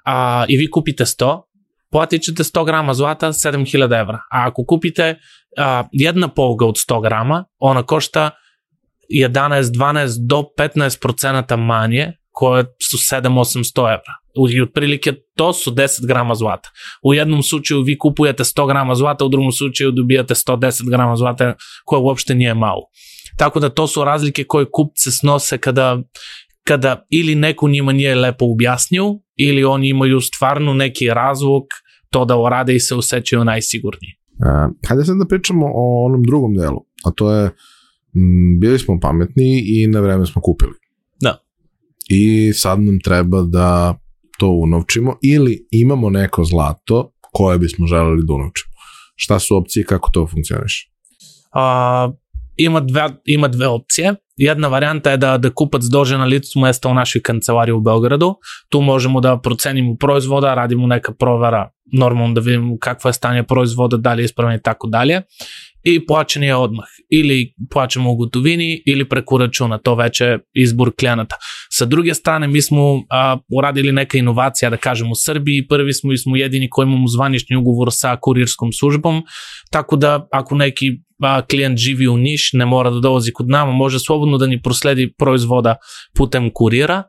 a, 0.05 0.45
i 0.47 0.57
vi 0.57 0.69
kupite 0.71 1.05
100, 1.05 1.41
platit 1.91 2.21
ćete 2.21 2.43
100 2.43 2.65
grama 2.65 2.93
zlata 2.93 3.27
7000 3.27 3.99
evra. 3.99 4.19
A 4.31 4.47
ako 4.47 4.65
kupite 4.67 5.19
a, 5.57 5.83
jedna 5.91 6.27
poluga 6.27 6.65
od 6.65 6.75
100 6.75 7.01
grama, 7.03 7.45
ona 7.59 7.83
košta 7.83 8.31
11, 9.11 9.71
12 9.71 10.27
do 10.27 10.43
15 10.57 11.01
procenata 11.01 11.55
manje, 11.55 12.13
koje 12.31 12.63
su 12.63 12.97
7-800 13.15 13.81
evra. 13.81 14.13
I 14.51 14.61
otprilike 14.61 15.13
to 15.35 15.53
su 15.53 15.71
10 15.71 16.07
grama 16.07 16.35
zlata. 16.35 16.69
U 17.03 17.13
jednom 17.13 17.43
slučaju 17.43 17.81
vi 17.81 17.97
kupujete 17.97 18.43
100 18.43 18.67
grama 18.67 18.95
zlata, 18.95 19.25
u 19.25 19.29
drugom 19.29 19.51
slučaju 19.51 19.91
dobijate 19.91 20.33
110 20.33 20.89
grama 20.89 21.15
zlata, 21.15 21.53
koje 21.85 21.99
uopšte 21.99 22.35
nije 22.35 22.53
malo. 22.53 22.81
Tako 23.37 23.59
da 23.59 23.69
to 23.69 23.87
su 23.87 24.03
razlike 24.03 24.43
koje 24.43 24.65
kupce 24.71 25.11
snose 25.11 25.57
kada, 25.57 26.01
kada 26.63 27.05
ili 27.09 27.35
neko 27.35 27.67
njima 27.67 27.91
nije 27.91 28.15
lepo 28.15 28.45
objasnio, 28.45 29.05
ili 29.35 29.63
oni 29.63 29.89
imaju 29.89 30.21
stvarno 30.21 30.73
neki 30.73 31.07
razlog 31.07 31.63
to 32.09 32.25
da 32.25 32.37
orade 32.37 32.75
i 32.75 32.79
se 32.79 32.95
osjećaju 32.95 33.43
najsigurniji. 33.45 34.11
Uh, 34.39 34.71
hajde 34.87 35.05
sad 35.05 35.17
da 35.17 35.25
pričamo 35.25 35.65
o 35.73 36.05
onom 36.05 36.23
drugom 36.23 36.55
delu, 36.55 36.85
a 37.05 37.11
to 37.11 37.31
je 37.31 37.51
bili 38.59 38.79
smo 38.79 38.99
pametni 39.01 39.63
i 39.65 39.87
na 39.87 39.99
vreme 39.99 40.25
smo 40.25 40.41
kupili. 40.41 40.73
i 42.11 42.53
sad 42.53 42.81
nam 42.81 42.99
treba 42.99 43.41
da 43.41 43.99
to 44.39 44.49
unovčimo 44.49 45.17
ili 45.21 45.67
imamo 45.71 46.09
neko 46.09 46.43
zlato 46.43 47.11
koje 47.31 47.59
bismo 47.59 47.87
želeli 47.87 48.25
da 48.25 48.33
unovčimo. 48.33 48.71
Šta 49.15 49.39
su 49.39 49.55
opcije 49.55 49.85
kako 49.85 50.09
to 50.13 50.27
funkcioniše? 50.27 50.89
А, 51.51 52.11
има, 52.57 52.81
две, 52.81 53.09
има 53.25 53.47
две 53.47 53.67
опции. 53.67 54.05
Една 54.39 54.67
варианта 54.67 55.11
е 55.11 55.17
да, 55.17 55.37
да 55.37 55.53
купат 55.53 55.81
доđe 55.91 56.17
на 56.17 56.27
лицо 56.27 56.59
место 56.59 56.89
у 56.89 56.93
нашoj 56.93 57.21
kancelariji 57.21 57.73
u 57.73 57.81
Beogradu. 57.81 58.35
Tu 58.69 58.81
možemo 58.81 59.21
da 59.21 59.37
procenimo 59.37 59.95
proizvoda, 59.99 60.53
radimo 60.53 60.87
neka 60.87 61.13
provera, 61.13 61.69
normalno 61.93 62.33
da 62.33 62.41
vidimo 62.41 62.77
kakvo 62.79 63.09
je 63.09 63.13
stanje 63.13 63.43
proizvoda, 63.43 63.97
da 63.97 64.13
li 64.13 64.21
je 64.21 64.25
ispravan 64.25 64.55
i 64.55 64.61
tako 64.61 64.87
dalje. 64.87 65.21
и 65.85 66.05
плачения 66.05 66.57
отмах. 66.57 66.89
Или 67.11 67.53
плачем 67.69 68.07
у 68.07 68.15
готовини, 68.15 68.81
или 68.85 69.03
преку 69.03 69.39
рачуна. 69.39 69.79
То 69.83 69.95
вече 69.95 70.33
е 70.33 70.37
избор 70.55 70.93
кляната. 70.99 71.37
С 71.69 71.87
друге 71.87 72.13
стране, 72.13 72.47
ми 72.47 72.61
смо 72.61 73.03
а, 73.09 73.39
урадили 73.53 73.91
нека 73.91 74.17
иновация, 74.17 74.69
да 74.69 74.77
кажем, 74.77 75.11
у 75.11 75.15
Србiji. 75.15 75.67
Първи 75.67 75.93
сме 75.93 76.13
и 76.13 76.17
смо 76.17 76.35
једини 76.35 76.69
кои 76.69 76.83
имамо 76.83 77.07
званични 77.07 77.57
уговор 77.57 77.87
с 77.91 78.17
курирском 78.21 78.73
службом. 78.73 79.23
Така 79.71 79.95
да, 79.95 80.25
ако 80.31 80.55
неки 80.55 81.01
а, 81.23 81.43
клиент 81.43 81.77
живи 81.77 82.07
у 82.07 82.17
Ниш, 82.17 82.51
не 82.53 82.65
мора 82.65 82.91
да 82.91 83.01
долази 83.01 83.33
код 83.33 83.47
нам, 83.47 83.69
може 83.69 83.99
слободно 83.99 84.37
да 84.37 84.47
ни 84.47 84.61
проследи 84.61 85.13
производа 85.17 85.77
путем 86.15 86.51
курира. 86.53 87.05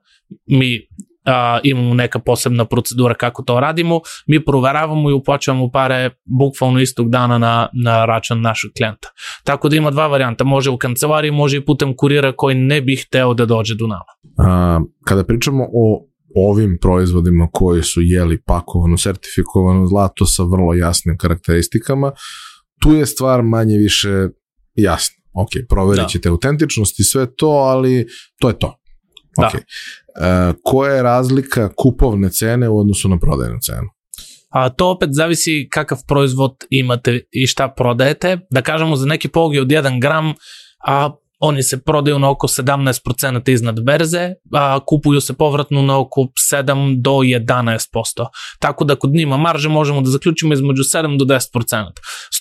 Ми 0.49 0.81
A, 1.25 1.61
imamo 1.63 1.95
neka 1.95 2.19
posebna 2.19 2.65
procedura 2.65 3.15
kako 3.15 3.43
to 3.43 3.61
radimo, 3.61 4.01
mi 4.27 4.45
proveravamo 4.45 5.11
i 5.11 5.13
uplaćavamo 5.13 5.71
pare 5.71 6.11
bukvalno 6.25 6.81
istog 6.81 7.11
dana 7.11 7.39
na, 7.39 7.69
na 7.85 8.05
račun 8.05 8.41
našeg 8.41 8.71
klijenta. 8.77 9.09
Tako 9.45 9.69
da 9.69 9.77
ima 9.77 9.91
dva 9.91 10.07
varijanta, 10.07 10.45
može 10.45 10.71
u 10.71 10.79
kancelariji, 10.79 11.31
može 11.31 11.57
i 11.57 11.65
putem 11.65 11.97
kurira 11.97 12.33
koji 12.37 12.55
ne 12.55 12.81
bi 12.81 12.97
hteo 12.97 13.35
da 13.35 13.47
dođe 13.47 13.75
do 13.75 13.87
nama. 13.87 14.05
A, 14.39 14.81
kada 15.05 15.25
pričamo 15.25 15.65
o 15.65 16.09
ovim 16.35 16.79
proizvodima 16.81 17.49
koji 17.53 17.83
su 17.83 18.01
jeli 18.03 18.43
pakovano, 18.43 18.97
sertifikovano 18.97 19.87
zlato 19.87 20.27
sa 20.27 20.43
vrlo 20.43 20.75
jasnim 20.75 21.17
karakteristikama, 21.19 22.13
tu 22.83 22.95
je 22.95 23.07
stvar 23.07 23.43
manje 23.43 23.77
više 23.77 24.29
jasna. 24.75 25.23
Ok, 25.35 25.49
proverit 25.69 26.09
ćete 26.09 26.29
da. 26.29 26.33
autentičnost 26.33 27.01
i 27.01 27.05
sve 27.05 27.35
to, 27.37 27.49
ali 27.49 28.07
to 28.41 28.49
je 28.49 28.59
to. 28.59 28.82
Da. 29.39 29.47
Ok. 29.47 29.55
E, 29.55 29.63
koja 30.65 30.95
je 30.95 31.03
razlika 31.03 31.69
kupovne 31.77 32.31
cene 32.31 32.69
u 32.69 32.79
odnosu 32.79 33.09
na 33.09 33.19
prodajnu 33.19 33.59
cenu? 33.63 33.89
A, 34.51 34.69
to 34.69 34.91
opet 34.91 35.09
zavisi 35.13 35.69
kakav 35.71 35.99
proizvod 36.09 36.57
imate 36.71 37.21
i 37.31 37.47
šta 37.47 37.69
prodajete. 37.69 38.39
Da 38.51 38.63
kažemo 38.63 38.97
za 38.97 39.07
neki 39.07 39.29
pogi 39.29 39.59
od 39.59 39.69
1 39.69 40.01
gram, 40.01 40.35
a 40.87 41.11
oni 41.45 41.63
se 41.63 41.81
prodaju 41.81 42.19
na 42.19 42.31
oko 42.31 42.47
17% 42.47 43.51
iznad 43.51 43.81
berze, 43.81 44.35
a 44.53 44.81
kupuju 44.87 45.21
se 45.21 45.33
povratno 45.33 45.83
na 45.83 45.99
oko 45.99 46.21
7 46.53 47.03
do 47.03 47.11
11%. 47.11 47.79
Tako 48.59 48.85
da 48.85 48.97
kod 48.97 49.11
njima 49.11 49.37
marže 49.37 49.69
možemo 49.69 50.01
da 50.01 50.11
zaključimo 50.11 50.55
između 50.55 50.83
7 50.83 51.19
do 51.19 51.25
10%. 51.25 51.85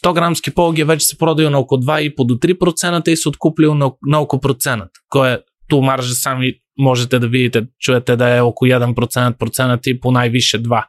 100 0.03 0.13
gramski 0.13 0.51
poge 0.51 0.83
već 0.83 1.09
se 1.09 1.15
prodaju 1.19 1.49
na 1.49 1.59
oko 1.59 1.77
2,5 1.77 2.27
do 2.27 2.35
3% 2.35 3.11
i 3.11 3.15
se 3.15 3.29
otkupljuju 3.29 3.75
na, 3.75 3.89
na 4.09 4.21
oko 4.21 4.37
procenat, 4.37 4.89
koje 5.07 5.41
tu 5.67 5.81
marže 5.81 6.15
sami 6.15 6.60
možete 6.77 7.19
da 7.19 7.27
vidite, 7.27 7.65
čujete 7.85 8.15
da 8.15 8.27
je 8.27 8.41
oko 8.41 8.65
1%, 8.65 9.33
procenat 9.39 9.87
i 9.87 9.99
po 9.99 10.11
najviše 10.11 10.59
2. 10.59 10.81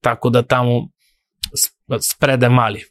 Tako 0.00 0.30
da 0.30 0.42
tamo 0.42 0.88
sprede 2.00 2.48
mali. 2.48 2.82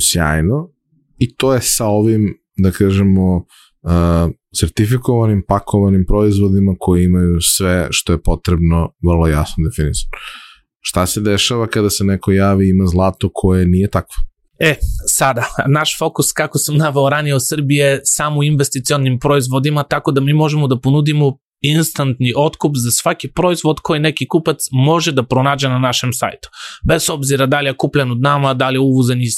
Sjajno. 0.00 0.70
I 1.18 1.34
to 1.34 1.54
je 1.54 1.60
sa 1.60 1.86
ovim, 1.86 2.34
da 2.56 2.70
kažemo, 2.70 3.36
uh, 3.36 4.30
sertifikovanim, 4.60 5.44
pakovanim 5.48 6.04
proizvodima 6.08 6.74
koji 6.78 7.04
imaju 7.04 7.40
sve 7.40 7.88
što 7.90 8.12
je 8.12 8.22
potrebno 8.22 8.92
vrlo 9.08 9.26
jasno 9.28 9.56
definisano. 9.70 10.10
Šta 10.80 11.06
se 11.06 11.20
dešava 11.20 11.66
kada 11.66 11.90
se 11.90 12.04
neko 12.04 12.32
javi 12.32 12.66
i 12.66 12.70
ima 12.70 12.86
zlato 12.86 13.30
koje 13.32 13.66
nije 13.66 13.90
takvo? 13.90 14.14
E, 14.58 14.74
sada, 15.08 15.44
naš 15.68 15.98
fokus, 15.98 16.32
kako 16.32 16.58
sam 16.58 16.76
navao 16.76 17.10
ranije 17.10 17.34
u 17.34 17.40
Srbiji, 17.40 17.76
je 17.76 18.00
samo 18.04 18.38
u 18.38 18.44
investicionim 18.44 19.18
proizvodima, 19.18 19.82
tako 19.82 20.12
da 20.12 20.20
mi 20.20 20.32
možemo 20.32 20.68
da 20.68 20.80
ponudimo 20.80 21.38
instantni 21.62 22.32
otkup 22.36 22.72
za 22.74 22.90
svaki 22.90 23.28
proizvod 23.28 23.80
koji 23.82 24.00
neki 24.00 24.28
kupac 24.28 24.58
može 24.72 25.12
da 25.12 25.22
pronađe 25.22 25.68
na 25.68 25.78
našem 25.78 26.12
sajtu. 26.12 26.48
Bez 26.88 27.10
obzira 27.10 27.46
da 27.46 27.60
li 27.60 27.68
je 27.68 27.76
kupljen 27.76 28.10
od 28.10 28.20
nama, 28.20 28.54
da 28.54 28.68
li 28.68 28.76
je 28.76 28.80
uvozen 28.80 29.22
iz 29.22 29.34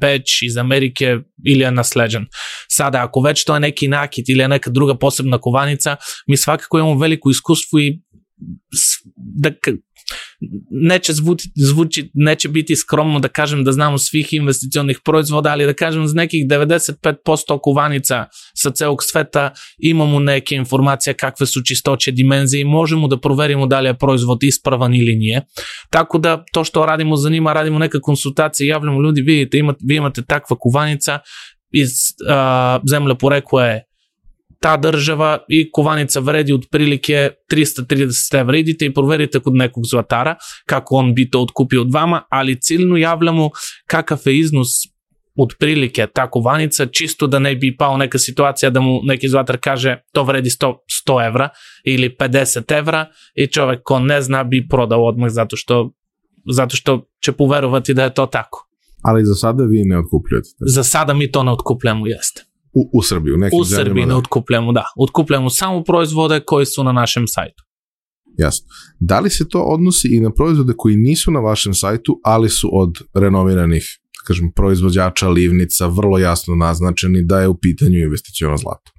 Beč, 0.00 0.42
iz 0.42 0.56
Amerike 0.56 1.18
ili 1.44 1.60
je 1.60 1.70
nasleđen. 1.70 2.26
Sada, 2.68 3.02
ako 3.04 3.20
već 3.20 3.44
to 3.44 3.54
je 3.54 3.60
neki 3.60 3.88
nakit 3.88 4.28
ili 4.28 4.40
je 4.40 4.48
neka 4.48 4.70
druga 4.70 4.94
posebna 4.94 5.38
kovanica, 5.38 5.96
mi 6.26 6.36
svakako 6.36 6.78
imamo 6.78 6.98
veliko 6.98 7.30
iskustvo 7.30 7.78
i 7.78 8.00
da 9.16 9.50
не 10.70 10.98
че 10.98 11.12
звучи, 11.12 11.50
звучи, 11.56 12.10
не 12.14 12.36
че 12.36 12.48
бити 12.48 12.76
скромно 12.76 13.20
да 13.20 13.28
кажем 13.28 13.64
да 13.64 13.72
знам 13.72 13.98
свих 13.98 14.32
инвестиционних 14.32 15.02
производа, 15.04 15.52
али 15.52 15.64
да 15.64 15.74
кажем 15.74 16.06
с 16.06 16.14
неких 16.14 16.46
95 16.46 17.16
по 17.24 17.36
100 17.36 17.60
кованица 17.60 18.26
са 18.54 18.70
целок 18.70 19.02
света, 19.02 19.52
имамо 19.82 20.20
неке 20.20 20.54
информация 20.54 21.14
каква 21.14 21.46
су 21.46 21.62
чисточе 21.62 22.12
димензии 22.12 22.60
и 22.60 22.64
можемо 22.64 23.08
да 23.08 23.20
проверим 23.20 23.68
дали 23.68 23.88
е 23.88 23.94
производ 23.94 24.42
ispravan 24.42 24.96
или 24.96 25.16
nije. 25.16 25.42
Така 25.90 26.18
да, 26.18 26.44
to 26.52 26.64
što 26.64 26.86
radimo 26.86 27.16
za 27.16 27.30
njima, 27.30 27.52
radimo 27.52 27.78
neke 27.78 27.98
konsultacije, 28.00 28.68
javljamo 28.68 29.02
ljudi, 29.02 29.22
vidite, 29.22 29.58
imate, 29.58 29.78
vi 29.88 29.96
imate 29.96 30.22
takva 30.22 30.56
kovanica 30.60 31.18
iz 31.72 31.90
a, 32.28 32.80
zemlje 32.90 33.14
porekla 33.14 33.80
ta 34.60 34.76
država 34.76 35.38
i 35.48 35.70
kovanica 35.70 36.20
vredi 36.20 36.52
otprilike 36.52 37.30
330 37.52 38.40
evra. 38.40 38.56
Idite 38.56 38.86
i 38.86 38.94
proverite 38.94 39.40
kod 39.40 39.54
nekog 39.54 39.84
zlatara 39.90 40.36
kako 40.66 40.94
on 40.96 41.14
bi 41.14 41.30
to 41.30 41.40
otkupio 41.40 41.80
od 41.80 41.92
vama, 41.92 42.22
ali 42.28 42.60
ciljno 42.60 42.96
javljamo 42.96 43.50
kakav 43.86 44.18
je 44.24 44.38
iznos 44.38 44.68
otprilike 45.36 46.06
ta 46.06 46.30
kovanica, 46.30 46.86
čisto 46.86 47.26
da 47.26 47.38
ne 47.38 47.54
bi 47.54 47.76
pao 47.76 47.96
neka 47.96 48.18
situacija 48.18 48.70
da 48.70 48.80
mu 48.80 49.00
neki 49.02 49.28
zlatar 49.28 49.58
kaže 49.60 49.96
to 50.12 50.22
vredi 50.22 50.50
100, 50.50 50.74
100 51.08 51.26
evra 51.26 51.48
ili 51.84 52.16
50 52.20 52.78
evra 52.78 53.06
i 53.34 53.46
čovek 53.46 53.80
ko 53.84 53.98
ne 53.98 54.22
zna 54.22 54.44
bi 54.44 54.68
prodao 54.68 55.06
odmah 55.06 55.30
zato 55.30 55.56
što, 55.56 55.90
zato 56.52 56.76
što 56.76 57.06
će 57.24 57.32
poverovati 57.32 57.94
da 57.94 58.04
je 58.04 58.14
to 58.14 58.26
tako. 58.26 58.68
Ali 59.02 59.24
za 59.24 59.34
sada 59.34 59.64
vi 59.64 59.84
ne 59.84 59.98
otkupljujete? 59.98 60.48
Za 60.60 60.82
sada 60.82 61.14
mi 61.14 61.32
to 61.32 61.42
ne 61.42 61.52
otkupljamo, 61.52 62.06
jeste. 62.06 62.53
U, 62.74 62.90
u 62.92 63.02
Srbiji, 63.02 63.34
u 63.34 63.36
nekim 63.36 63.58
U 63.60 63.64
Srbiji 63.64 64.06
ne 64.06 64.12
da. 64.12 64.16
otkupljamo, 64.16 64.72
da. 64.72 64.84
Otkupljamo 64.96 65.50
samo 65.50 65.84
proizvode 65.84 66.40
koji 66.46 66.66
su 66.66 66.84
na 66.84 66.92
našem 66.92 67.26
sajtu. 67.26 67.64
Jasno. 68.38 68.66
Da 69.00 69.20
li 69.20 69.30
se 69.30 69.48
to 69.48 69.60
odnosi 69.60 70.08
i 70.16 70.20
na 70.20 70.30
proizvode 70.32 70.72
koji 70.76 70.96
nisu 70.96 71.30
na 71.30 71.40
vašem 71.40 71.74
sajtu, 71.74 72.20
ali 72.24 72.48
su 72.48 72.70
od 72.72 72.90
renoviranih, 73.14 73.84
da 74.02 74.26
kažem, 74.26 74.52
proizvođača 74.52 75.28
livnica 75.28 75.86
vrlo 75.86 76.18
jasno 76.18 76.54
naznačeni 76.54 77.24
da 77.24 77.40
je 77.40 77.48
u 77.48 77.58
pitanju 77.58 77.98
investicijono 77.98 78.56
zlato? 78.56 78.92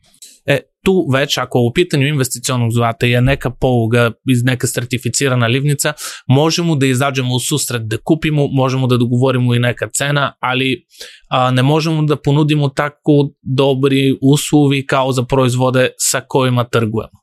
E, 0.46 0.60
tu 0.84 1.08
već 1.14 1.38
ako 1.38 1.60
u 1.60 1.74
pitanju 1.74 2.08
investicionog 2.08 2.72
zlata 2.72 3.06
je 3.06 3.22
neka 3.22 3.50
poluga 3.50 4.12
iz 4.32 4.44
neka 4.44 4.68
certificirana 4.68 5.48
livnica, 5.48 5.94
možemo 6.28 6.76
da 6.76 6.86
izađemo 6.86 7.36
u 7.36 7.40
susret 7.40 7.82
da 7.82 7.98
kupimo, 8.04 8.48
možemo 8.48 8.88
da 8.88 8.98
dogovorimo 8.98 9.56
i 9.56 9.60
neka 9.60 9.90
cena, 9.98 10.34
ali 10.40 10.86
a, 11.30 11.52
ne 11.52 11.64
možemo 11.64 12.02
da 12.02 12.16
ponudimo 12.16 12.70
tako 12.70 13.12
dobri 13.42 14.18
uslovi 14.22 14.86
kao 14.86 15.12
za 15.12 15.24
proizvode 15.24 15.90
sa 16.00 16.22
kojima 16.28 16.64
trgujemo. 16.64 17.20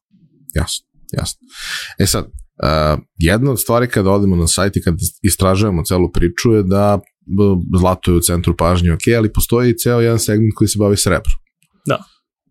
Jasno, 0.55 0.87
jasno. 1.19 1.39
E 1.99 2.07
sad, 2.07 2.25
uh, 2.25 3.03
jedna 3.19 3.51
od 3.51 3.61
stvari 3.61 3.89
kada 3.89 4.11
odemo 4.11 4.37
na 4.37 4.47
sajt 4.47 4.77
i 4.77 4.83
kada 4.83 4.97
istražujemo 5.23 5.83
celu 5.83 6.13
priču 6.13 6.53
je 6.53 6.63
da 6.63 7.01
zlato 7.79 8.11
je 8.11 8.17
u 8.17 8.21
centru 8.21 8.57
pažnje, 8.57 8.93
ok, 8.93 9.01
ali 9.17 9.33
postoji 9.33 9.71
i 9.71 9.79
ceo 9.79 10.01
jedan 10.01 10.19
segment 10.19 10.53
koji 10.57 10.69
se 10.69 10.79
bavi 10.79 10.97
srebrom. 10.97 11.35
Da. 11.87 11.99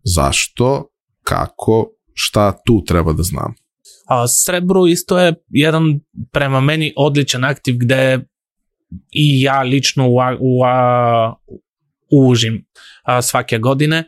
Zašto 0.04 0.88
kako, 1.22 1.86
šta 2.14 2.62
tu 2.66 2.84
treba 2.84 3.12
da 3.12 3.22
znam? 3.22 3.54
A 4.06 4.28
srebro 4.28 4.86
isto 4.86 5.18
je 5.18 5.34
jedan 5.48 6.00
prema 6.32 6.60
meni 6.60 6.92
odličan 6.96 7.44
aktiv 7.44 7.74
gde 7.78 8.20
i 9.10 9.42
ja 9.42 9.62
lično 9.62 10.08
u, 10.08 10.16
u, 10.40 10.62
u, 12.10 12.30
užim 12.30 12.64
a, 13.02 13.22
svake 13.22 13.58
godine. 13.58 14.04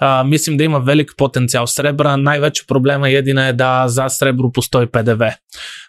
A, 0.00 0.22
mislim 0.22 0.56
da 0.56 0.64
ima 0.64 0.78
velik 0.78 1.10
potencijal 1.18 1.66
srebra, 1.66 2.16
najveći 2.16 2.64
problema 2.68 3.08
jedina 3.08 3.46
je 3.46 3.52
da 3.52 3.84
za 3.88 4.08
srebru 4.08 4.52
postoji 4.52 4.86
PDV. 4.86 5.22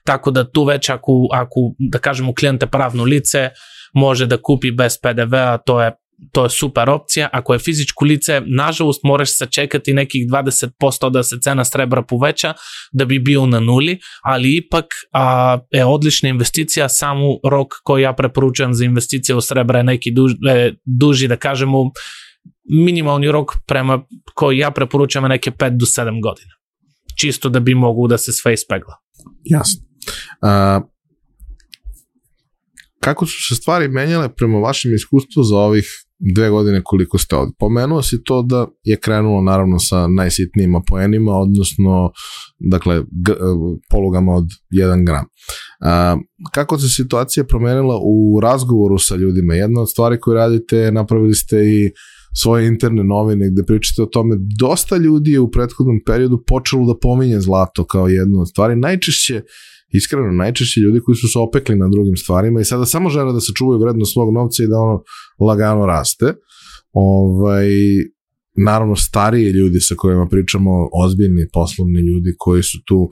Tako 0.03 0.31
da 0.31 0.51
tu 0.51 0.63
već 0.63 0.89
ako, 0.89 1.27
ako 1.31 1.59
da 1.79 1.99
kažemo 1.99 2.33
klijente 2.33 2.67
pravno 2.67 3.03
lice, 3.03 3.49
može 3.93 4.25
da 4.25 4.41
kupi 4.41 4.71
bez 4.71 4.97
PDV-a, 5.01 5.57
to 5.57 5.81
je 5.81 5.91
to 6.31 6.43
je 6.43 6.49
super 6.49 6.89
opcija. 6.89 7.29
Ako 7.33 7.53
je 7.53 7.59
fizičko 7.59 8.05
lice, 8.05 8.41
nažalost 8.45 9.03
moraš 9.03 9.37
sačekati 9.37 9.93
nekih 9.93 10.27
20% 10.27 11.09
da 11.11 11.23
se 11.23 11.35
cena 11.43 11.65
srebra 11.65 12.01
poveća 12.01 12.53
da 12.91 13.05
bi 13.05 13.19
bio 13.19 13.45
na 13.45 13.59
nuli, 13.59 13.99
ali 14.23 14.57
ipak 14.57 14.85
a, 15.13 15.59
je 15.71 15.85
odlična 15.85 16.29
investicija, 16.29 16.89
samo 16.89 17.25
rok 17.49 17.67
koji 17.83 18.01
ja 18.01 18.13
preporučujem 18.13 18.73
za 18.73 18.85
investicije 18.85 19.35
u 19.35 19.41
srebra 19.41 19.79
je 19.79 19.83
neki 19.83 20.11
duž, 20.11 20.31
e, 20.49 20.73
duži, 20.85 21.27
da 21.27 21.35
kažemo, 21.35 21.91
minimalni 22.69 23.31
rok 23.31 23.51
prema 23.67 24.01
koji 24.33 24.57
ja 24.57 24.71
preporučujem 24.71 25.25
je 25.25 25.29
neke 25.29 25.51
5 25.51 25.77
do 25.77 25.85
7 25.85 26.21
godina. 26.21 26.53
čisto 27.19 27.49
da 27.49 27.59
bi 27.59 27.75
mogu 27.75 28.07
da 28.07 28.17
se 28.17 28.31
sve 28.31 28.53
ispegla. 28.53 28.93
Jasno. 29.43 29.81
A, 30.41 30.81
kako 32.99 33.25
su 33.25 33.47
se 33.47 33.55
stvari 33.55 33.87
menjale 33.87 34.35
prema 34.35 34.59
vašem 34.59 34.93
iskustvu 34.93 35.43
za 35.43 35.57
ovih 35.57 35.85
dve 36.19 36.49
godine 36.49 36.81
koliko 36.83 37.17
ste 37.17 37.35
ovde. 37.35 37.51
Pomenuo 37.59 38.01
si 38.01 38.23
to 38.23 38.41
da 38.41 38.67
je 38.83 38.99
krenulo 38.99 39.41
naravno 39.41 39.79
sa 39.79 40.07
najsitnijim 40.07 40.73
poenima, 40.87 41.31
odnosno 41.31 42.11
dakle, 42.59 43.03
g, 43.11 43.33
polugama 43.89 44.33
od 44.35 44.45
1 44.73 45.05
gram. 45.05 45.25
A, 45.81 46.17
kako 46.53 46.77
se 46.77 46.89
situacija 46.89 47.43
promenila 47.43 47.99
u 48.03 48.39
razgovoru 48.39 48.97
sa 48.97 49.15
ljudima? 49.15 49.53
Jedna 49.53 49.81
od 49.81 49.89
stvari 49.89 50.19
koje 50.19 50.35
radite, 50.35 50.91
napravili 50.91 51.33
ste 51.33 51.57
i 51.57 51.91
svoje 52.41 52.67
interne 52.67 53.03
novine 53.03 53.49
gde 53.51 53.63
pričate 53.65 54.01
o 54.01 54.05
tome, 54.05 54.35
dosta 54.59 54.97
ljudi 54.97 55.31
je 55.31 55.39
u 55.39 55.51
prethodnom 55.51 55.99
periodu 56.05 56.43
počelo 56.47 56.93
da 56.93 56.99
pominje 57.01 57.39
zlato 57.39 57.85
kao 57.85 58.07
jednu 58.07 58.39
od 58.39 58.49
stvari. 58.49 58.75
Najčešće 58.75 59.41
iskreno 59.91 60.31
najčešće 60.31 60.79
ljudi 60.79 60.99
koji 61.05 61.15
su 61.15 61.27
se 61.27 61.39
opekli 61.39 61.75
na 61.75 61.87
drugim 61.87 62.17
stvarima 62.17 62.61
i 62.61 62.65
sada 62.65 62.85
samo 62.85 63.09
žele 63.09 63.33
da 63.33 63.39
se 63.39 63.51
čuvaju 63.57 63.81
vrednost 63.81 64.13
svog 64.13 64.33
novca 64.33 64.63
i 64.63 64.67
da 64.67 64.77
ono 64.77 65.03
lagano 65.39 65.85
raste. 65.85 66.33
Ovaj, 66.91 67.67
naravno 68.57 68.95
stariji 68.95 69.51
ljudi 69.51 69.79
sa 69.79 69.95
kojima 69.95 70.27
pričamo, 70.27 70.71
ozbiljni 71.05 71.47
poslovni 71.53 71.99
ljudi 71.99 72.35
koji 72.37 72.63
su 72.63 72.77
tu 72.85 73.09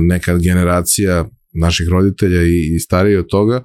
nekad 0.00 0.42
generacija 0.42 1.28
naših 1.60 1.88
roditelja 1.88 2.42
i, 2.42 2.76
i 2.76 2.78
stariji 2.78 3.16
od 3.16 3.26
toga, 3.28 3.62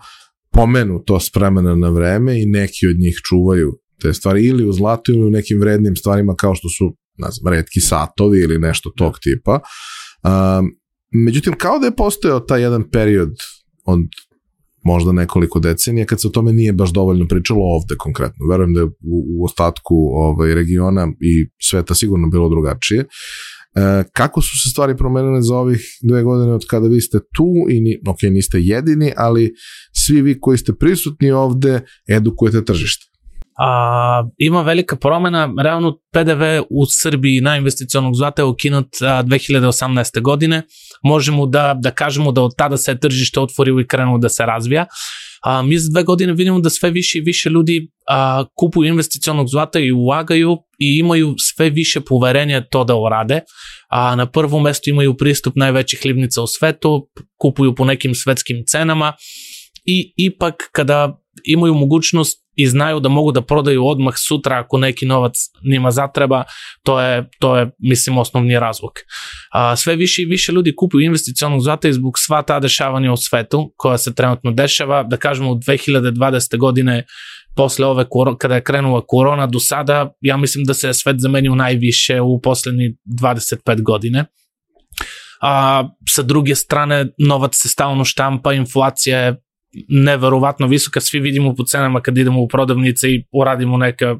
pomenu 0.52 1.04
to 1.06 1.20
spremena 1.20 1.76
na 1.76 1.90
vreme 1.90 2.42
i 2.42 2.46
neki 2.46 2.88
od 2.88 3.00
njih 3.00 3.16
čuvaju 3.30 3.72
te 4.02 4.14
stvari 4.14 4.46
ili 4.46 4.66
u 4.66 4.74
zlatu 4.74 5.12
ili 5.12 5.24
u 5.24 5.30
nekim 5.30 5.60
vrednim 5.60 5.96
stvarima 5.96 6.36
kao 6.36 6.56
što 6.56 6.70
su 6.70 6.96
ne 7.18 7.28
znam, 7.32 7.54
redki 7.54 7.80
satovi 7.80 8.40
ili 8.40 8.60
nešto 8.60 8.92
tog 8.98 9.14
tipa. 9.24 9.60
Um, 10.24 10.72
Međutim, 11.14 11.54
kao 11.58 11.80
da 11.80 11.86
je 11.86 11.96
postojao 11.96 12.40
taj 12.40 12.62
jedan 12.62 12.90
period 12.92 13.32
od 13.86 14.00
možda 14.84 15.12
nekoliko 15.12 15.60
decenija 15.60 16.06
kad 16.06 16.22
se 16.22 16.28
o 16.28 16.32
tome 16.32 16.54
nije 16.54 16.74
baš 16.74 16.94
dovoljno 16.94 17.28
pričalo 17.28 17.60
ovde 17.60 17.96
konkretno. 18.00 18.48
Verujem 18.50 18.74
da 18.74 18.80
je 18.80 18.86
u, 18.86 18.92
u 19.40 19.46
ostatku 19.46 19.96
ovaj, 20.14 20.56
regiona 20.56 21.08
i 21.22 21.50
sveta 21.62 21.96
sigurno 21.96 22.30
bilo 22.30 22.50
drugačije. 22.50 23.00
E, 23.00 24.04
kako 24.14 24.42
su 24.42 24.50
se 24.64 24.70
stvari 24.70 24.98
promenile 24.98 25.42
za 25.42 25.56
ovih 25.56 25.82
dve 26.02 26.24
godine 26.24 26.54
od 26.54 26.66
kada 26.70 26.88
vi 26.88 27.02
ste 27.02 27.20
tu 27.36 27.48
i 27.70 27.82
ni, 27.82 28.00
ok, 28.08 28.22
niste 28.22 28.60
jedini, 28.62 29.14
ali 29.18 29.54
svi 30.06 30.22
vi 30.22 30.40
koji 30.40 30.58
ste 30.58 30.74
prisutni 30.74 31.32
ovde 31.32 31.82
edukujete 32.10 32.66
tržište? 32.66 33.06
A, 33.60 34.24
ima 34.38 34.62
velika 34.62 34.96
promena, 34.96 35.54
realno 35.64 35.98
PDV 36.12 36.44
u 36.70 36.86
Srbiji 36.90 37.42
na 37.42 37.58
investicionog 37.58 38.16
zlata 38.16 38.42
je 38.42 38.46
ukinut 38.46 38.88
a, 39.02 39.24
2018. 39.24 40.22
godine. 40.22 40.64
Možemo 41.04 41.46
da, 41.46 41.74
da 41.80 41.92
kažemo 41.92 42.32
da 42.32 42.42
od 42.42 42.52
tada 42.58 42.78
se 42.78 43.00
tržište 43.00 43.40
otvorilo 43.40 43.82
i 43.82 43.88
krenulo 43.88 44.18
da 44.18 44.30
se 44.30 44.46
razvija. 44.46 44.86
A, 45.44 45.62
mi 45.62 45.78
za 45.78 45.90
dve 45.92 46.04
godine 46.04 46.34
vidimo 46.34 46.60
da 46.60 46.70
sve 46.70 46.92
više 46.92 47.18
i 47.18 47.22
više 47.22 47.50
ljudi 47.50 47.88
a, 48.10 48.46
kupuju 48.56 48.90
investicionog 48.90 49.48
zlata 49.48 49.80
i 49.80 49.92
ulagaju 49.92 50.58
i 50.80 50.98
imaju 51.00 51.36
sve 51.38 51.70
više 51.70 52.02
poverenja 52.02 52.64
to 52.70 52.84
da 52.84 52.96
urade. 52.96 53.42
A 53.90 54.16
na 54.16 54.26
prvom 54.26 54.64
mestu 54.64 54.90
imaju 54.90 55.18
pristup 55.18 55.56
najvećih 55.56 56.00
hlibnica 56.02 56.42
u 56.42 56.48
svetu, 56.48 57.10
kupuju 57.42 57.76
po 57.76 57.86
nekim 57.86 58.16
svetskim 58.16 58.64
cenama 58.68 59.14
i 59.86 60.14
ipak 60.18 60.56
kada 60.72 61.23
imaju 61.46 61.74
mogućnost 61.74 62.44
i 62.56 62.68
znaju 62.68 63.00
da 63.00 63.10
mogu 63.10 63.32
da 63.32 63.42
prodaju 63.42 63.86
odmah 63.86 64.14
sutra 64.18 64.60
ako 64.60 64.78
neki 64.78 65.06
novac 65.06 65.34
njima 65.72 65.92
zatreba, 65.92 66.44
to 66.84 67.02
je, 67.02 67.30
to 67.40 67.58
je 67.58 67.72
mislim, 67.80 68.18
osnovni 68.18 68.60
razlog. 68.60 68.92
A, 69.52 69.76
sve 69.76 69.96
više 69.96 70.22
i 70.22 70.26
više 70.26 70.52
ljudi 70.52 70.76
kupuju 70.76 71.06
investicionog 71.06 71.62
zlata 71.62 71.88
i 71.88 71.94
zbog 71.94 72.14
sva 72.18 72.42
ta 72.42 72.60
dešavanja 72.60 73.12
u 73.12 73.18
svetu 73.18 73.74
koja 73.78 73.98
se 73.98 74.16
trenutno 74.16 74.52
dešava, 74.52 75.04
da 75.04 75.18
kažemo 75.18 75.52
u 75.52 75.56
2020. 75.56 76.58
godine 76.58 77.06
posle 77.56 77.86
ove, 77.86 78.06
kada 78.40 78.56
je 78.56 78.64
krenula 78.64 79.02
korona 79.08 79.48
do 79.48 79.60
sada, 79.60 80.14
ja 80.22 80.38
mislim 80.38 80.64
da 80.64 80.74
se 80.74 80.94
svet 80.94 81.16
zamenio 81.20 81.56
najviše 81.56 82.22
u 82.22 82.42
poslednji 82.42 82.96
25 83.22 83.84
godine. 83.84 84.26
A 85.42 85.84
sa 86.10 86.22
druge 86.22 86.56
strane, 86.56 87.08
novac 87.18 87.56
se 87.56 87.70
stalno 87.70 88.06
štampa, 88.06 88.54
inflacija 88.54 89.20
je 89.20 89.44
neverovatno 89.90 90.68
visoka, 90.68 91.02
svi 91.02 91.20
vidimo 91.20 91.56
po 91.56 91.64
cenama 91.64 92.02
kad 92.02 92.18
idemo 92.18 92.42
u 92.42 92.48
prodavnice 92.48 93.10
i 93.10 93.24
uradimo 93.32 93.78
neka 93.78 94.16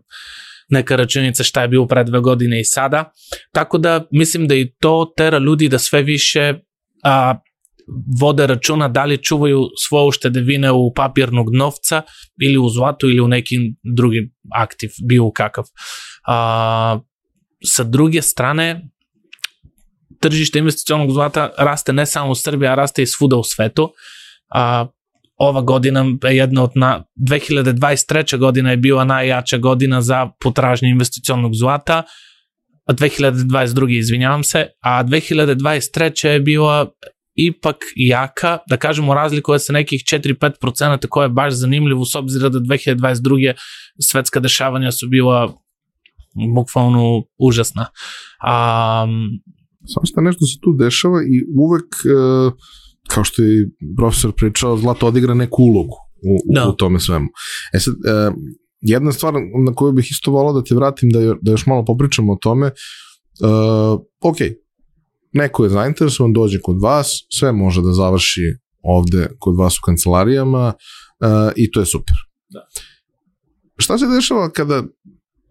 neka 0.70 0.96
računica 0.96 1.44
šta 1.44 1.62
je 1.62 1.68
bilo 1.68 1.88
pre 1.88 2.04
dve 2.04 2.20
godine 2.20 2.60
i 2.60 2.64
sada. 2.64 3.12
Tako 3.52 3.78
da 3.78 4.06
mislim 4.12 4.48
da 4.48 4.56
i 4.56 4.72
to 4.80 5.14
tera 5.18 5.38
ljudi 5.38 5.70
da 5.70 5.80
sve 5.80 6.02
više 6.04 6.54
a, 7.04 7.36
vode 8.22 8.48
računa 8.48 8.88
da 8.88 9.06
li 9.06 9.24
čuvaju 9.24 9.68
svoje 9.88 10.08
uštedevine 10.08 10.72
u 10.72 10.94
papirnog 10.94 11.56
novca 11.56 12.02
ili 12.42 12.58
u 12.58 12.70
zlatu 12.70 13.10
ili 13.10 13.22
u 13.22 13.28
nekim 13.28 13.76
drugim 13.96 14.32
aktiv, 14.54 14.90
bio 15.08 15.32
kakav. 15.32 15.64
A, 16.28 17.00
sa 17.66 17.84
druge 17.84 18.22
strane, 18.22 18.90
tržište 20.20 20.60
investicionog 20.60 21.12
zlata 21.12 21.52
raste 21.58 21.94
ne 21.94 22.06
samo 22.06 22.32
u 22.32 22.36
Srbiji, 22.36 22.68
a 22.68 22.76
raste 22.76 23.04
i 23.04 23.08
svuda 23.08 23.36
u 23.38 23.44
svetu. 23.44 23.92
A, 24.50 24.88
ova 25.38 25.62
godina 25.62 26.06
je 26.24 26.38
jedna 26.38 26.64
od 26.64 26.72
na, 26.76 27.04
2023. 27.30 28.38
godina 28.38 28.72
je 28.72 28.78
bila 28.78 29.04
najjača 29.04 29.58
godina 29.58 30.02
za 30.02 30.30
potražnje 30.44 30.90
investicionog 30.90 31.56
zlata, 31.56 32.04
a 32.86 32.94
2022. 32.94 33.98
izvinjavam 33.98 34.44
se, 34.44 34.68
a 34.82 35.04
2023. 35.04 36.28
je 36.28 36.40
bila 36.40 36.92
ipak 37.36 37.76
jaka, 37.96 38.58
da 38.70 38.78
kažemo 38.78 39.14
razlikuje 39.14 39.60
se 39.60 39.74
nekih 39.74 40.02
4-5% 40.02 41.08
koje 41.08 41.26
je 41.26 41.30
baš 41.30 41.54
zanimljivo 41.54 42.06
s 42.06 42.16
obzira 42.16 42.50
da 42.50 42.60
2022. 42.60 43.54
svetska 44.00 44.40
dešavanja 44.40 44.92
su 44.92 45.08
bila 45.08 45.54
bukvalno 46.56 47.24
užasna. 47.38 47.82
Um, 47.82 49.30
Samo 49.86 50.06
što 50.06 50.22
nešto 50.22 50.46
se 50.46 50.60
tu 50.62 50.74
dešava 50.80 51.22
i 51.24 51.36
uvek 51.58 51.84
uh, 51.84 52.54
kao 53.08 53.24
što 53.24 53.44
je 53.44 53.70
profesor 53.98 54.32
pričao, 54.38 54.78
zlato 54.78 55.08
odigra 55.08 55.34
neku 55.34 55.64
ulogu 55.64 55.96
u, 56.24 56.54
da. 56.56 56.70
u 56.70 56.74
tome 56.74 57.00
svemu. 57.00 57.28
E 57.74 57.80
sad, 57.80 57.94
e, 57.94 58.32
jedna 58.82 59.12
stvar 59.12 59.34
na 59.66 59.74
koju 59.76 59.92
bih 59.92 60.08
isto 60.12 60.32
volao 60.32 60.54
da 60.54 60.64
te 60.64 60.76
vratim, 60.76 61.10
da, 61.10 61.20
da 61.42 61.52
još 61.52 61.66
malo 61.66 61.86
popričamo 61.86 62.34
o 62.34 62.38
tome, 62.42 62.66
uh, 62.68 64.02
ok, 64.22 64.38
neko 65.34 65.64
je 65.64 65.70
zainteresovan, 65.70 66.34
dođe 66.34 66.60
kod 66.62 66.82
vas, 66.82 67.08
sve 67.40 67.52
može 67.52 67.82
da 67.82 67.94
završi 67.94 68.42
ovde 68.84 69.30
kod 69.40 69.58
vas 69.58 69.78
u 69.78 69.82
kancelarijama 69.86 70.68
uh, 70.68 71.52
i 71.56 71.72
to 71.72 71.80
je 71.80 71.86
super. 71.86 72.16
Da. 72.50 72.68
Šta 73.78 73.98
se 73.98 74.06
dešava 74.16 74.50
kada, 74.50 74.84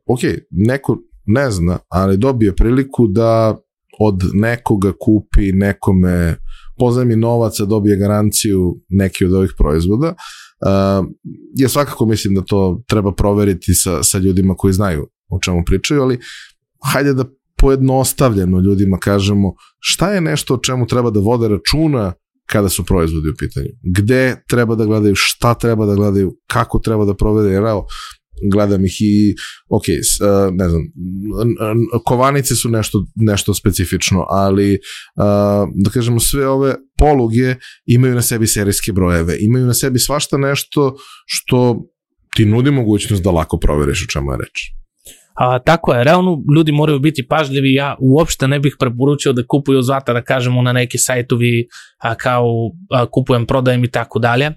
ok, 0.07 0.21
neko 0.51 0.99
ne 1.27 1.51
zna, 1.51 1.79
ali 1.89 2.17
dobije 2.17 2.57
priliku 2.57 3.07
da 3.07 3.61
od 4.01 4.23
nekoga 4.35 4.93
kupi 5.01 5.53
nekome 5.53 6.37
pozajmi 6.83 7.17
novaca, 7.17 7.65
dobije 7.65 7.97
garanciju 7.97 8.77
neki 8.89 9.25
od 9.25 9.33
ovih 9.33 9.53
proizvoda. 9.59 10.09
Uh, 10.09 11.07
ja 11.57 11.69
svakako 11.69 12.07
mislim 12.07 12.35
da 12.35 12.43
to 12.43 12.83
treba 12.89 13.13
proveriti 13.15 13.75
sa, 13.75 14.03
sa 14.03 14.19
ljudima 14.19 14.55
koji 14.55 14.73
znaju 14.73 15.07
o 15.29 15.39
čemu 15.43 15.63
pričaju, 15.67 16.03
ali 16.03 16.19
hajde 16.93 17.15
da 17.15 17.25
pojednostavljeno 17.59 18.61
ljudima 18.61 18.99
kažemo 18.99 19.55
šta 19.79 20.13
je 20.13 20.21
nešto 20.21 20.55
o 20.55 20.59
čemu 20.59 20.87
treba 20.87 21.11
da 21.11 21.21
vode 21.21 21.49
računa 21.49 22.13
kada 22.47 22.69
su 22.69 22.85
proizvodi 22.85 23.29
u 23.29 23.37
pitanju. 23.39 23.69
Gde 23.97 24.43
treba 24.49 24.75
da 24.75 24.85
gledaju, 24.85 25.15
šta 25.17 25.55
treba 25.55 25.87
da 25.87 25.95
gledaju, 25.95 26.37
kako 26.47 26.79
treba 26.79 27.05
da 27.05 27.15
provede, 27.15 27.53
jer 27.53 27.63
evo, 27.63 27.87
gledam 28.51 28.85
ih 28.85 28.97
i, 29.01 29.35
ok, 29.69 29.83
uh, 29.83 30.55
ne 30.55 30.69
znam, 30.69 30.83
kovanice 32.05 32.55
su 32.55 32.69
nešto, 32.69 33.05
nešto 33.15 33.55
specifično, 33.55 34.27
ali 34.29 34.73
uh, 34.75 35.23
da 35.75 35.91
kažemo 35.91 36.21
sve 36.21 36.49
ove 36.49 36.75
poluge 36.99 37.55
imaju 37.87 38.15
na 38.15 38.23
sebi 38.23 38.47
serijske 38.47 38.93
brojeve, 38.93 39.37
imaju 39.41 39.67
na 39.67 39.75
sebi 39.75 39.99
svašta 39.99 40.37
nešto 40.37 40.97
što 41.27 41.83
ti 42.37 42.45
nudi 42.45 42.71
mogućnost 42.71 43.23
da 43.23 43.31
lako 43.31 43.59
proveriš 43.59 44.05
o 44.05 44.11
čemu 44.13 44.33
je 44.33 44.39
reč. 44.39 44.83
A, 45.35 45.59
tako 45.59 45.95
je, 45.95 46.05
realno 46.05 46.39
ljudi 46.57 46.73
moraju 46.73 46.99
biti 46.99 47.27
pažljivi, 47.29 47.75
ja 47.75 47.97
uopšte 48.01 48.49
ne 48.49 48.61
bih 48.61 48.77
preporučio 48.79 49.33
da 49.33 49.43
kupuju 49.49 49.83
zlata, 49.83 50.13
da 50.13 50.23
kažemo 50.23 50.63
na 50.63 50.73
neki 50.73 50.99
sajtovi 50.99 51.67
a, 51.99 52.15
kao 52.15 52.47
a, 52.91 53.07
kupujem, 53.07 53.47
prodajem 53.47 53.85
i 53.85 53.91
tako 53.91 54.19
dalje. 54.19 54.51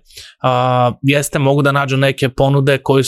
A, 0.44 0.92
jeste, 1.02 1.40
mogu 1.40 1.62
da 1.62 1.72
nađu 1.72 1.98
neke 1.98 2.30
ponude 2.30 2.78
koje 2.84 3.04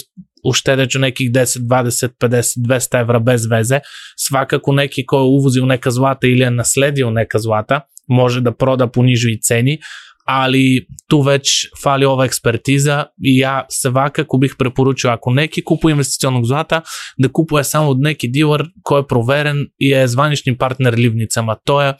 uštedeću 0.49 0.99
nekih 0.99 1.31
10, 1.31 1.57
20, 1.57 2.10
50, 2.19 2.57
200 2.67 3.01
evra 3.01 3.19
bez 3.19 3.45
veze. 3.51 3.79
Svakako 4.15 4.73
neki 4.73 5.05
ko 5.05 5.23
uvozi 5.23 5.60
u 5.62 5.65
neka 5.65 5.91
zlata 5.91 6.27
ili 6.27 6.39
je 6.39 6.51
nasledio 6.51 7.10
neka 7.10 7.39
zlata, 7.39 7.81
može 8.07 8.41
da 8.41 8.51
proda 8.51 8.88
po 8.88 9.03
nižoj 9.03 9.38
ceni, 9.41 9.79
ali 10.27 10.88
tu 11.07 11.21
već 11.21 11.49
fali 11.83 12.05
ova 12.05 12.25
ekspertiza 12.25 13.05
i 13.23 13.38
ja 13.38 13.65
svakako 13.69 14.38
bih 14.38 14.55
preporučio 14.60 15.10
ako 15.10 15.31
neki 15.31 15.63
kupuje 15.63 15.91
investicionog 15.91 16.45
zlata 16.45 16.81
da 17.17 17.29
kupuje 17.29 17.63
samo 17.63 17.89
od 17.89 17.99
neki 17.99 18.27
divar 18.27 18.63
koji 18.83 18.99
je 18.99 19.07
proveren 19.07 19.65
i 19.77 19.88
je 19.88 20.07
zvanični 20.07 20.57
partner 20.57 20.93
livnicama. 20.93 21.55
To 21.55 21.81
je 21.81 21.93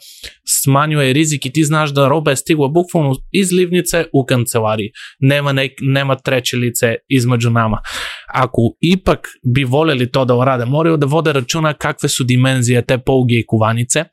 smanjuje 0.62 1.12
rizik 1.12 1.46
i 1.46 1.52
ti 1.52 1.64
znaš 1.64 1.90
da 1.90 2.08
roba 2.08 2.30
je 2.30 2.36
stigla 2.36 2.68
bukvalno 2.68 3.14
iz 3.32 3.52
livnice 3.52 4.04
u 4.12 4.24
kancelariji. 4.24 4.90
Nema, 5.18 5.52
nek, 5.52 5.72
nema 5.80 6.14
treće 6.16 6.56
lice 6.56 6.94
između 7.08 7.50
nama. 7.50 7.78
Ako 8.34 8.62
ipak 8.80 9.28
bi 9.54 9.64
voljeli 9.64 10.10
to 10.10 10.24
da 10.24 10.34
urade, 10.34 10.64
moraju 10.64 10.96
da 10.96 11.06
vode 11.06 11.32
računa 11.32 11.72
kakve 11.72 12.08
su 12.08 12.24
dimenzije 12.24 12.82
te 12.82 12.98
pouge 12.98 13.34
i 13.34 13.46
kuvanice, 13.46 14.04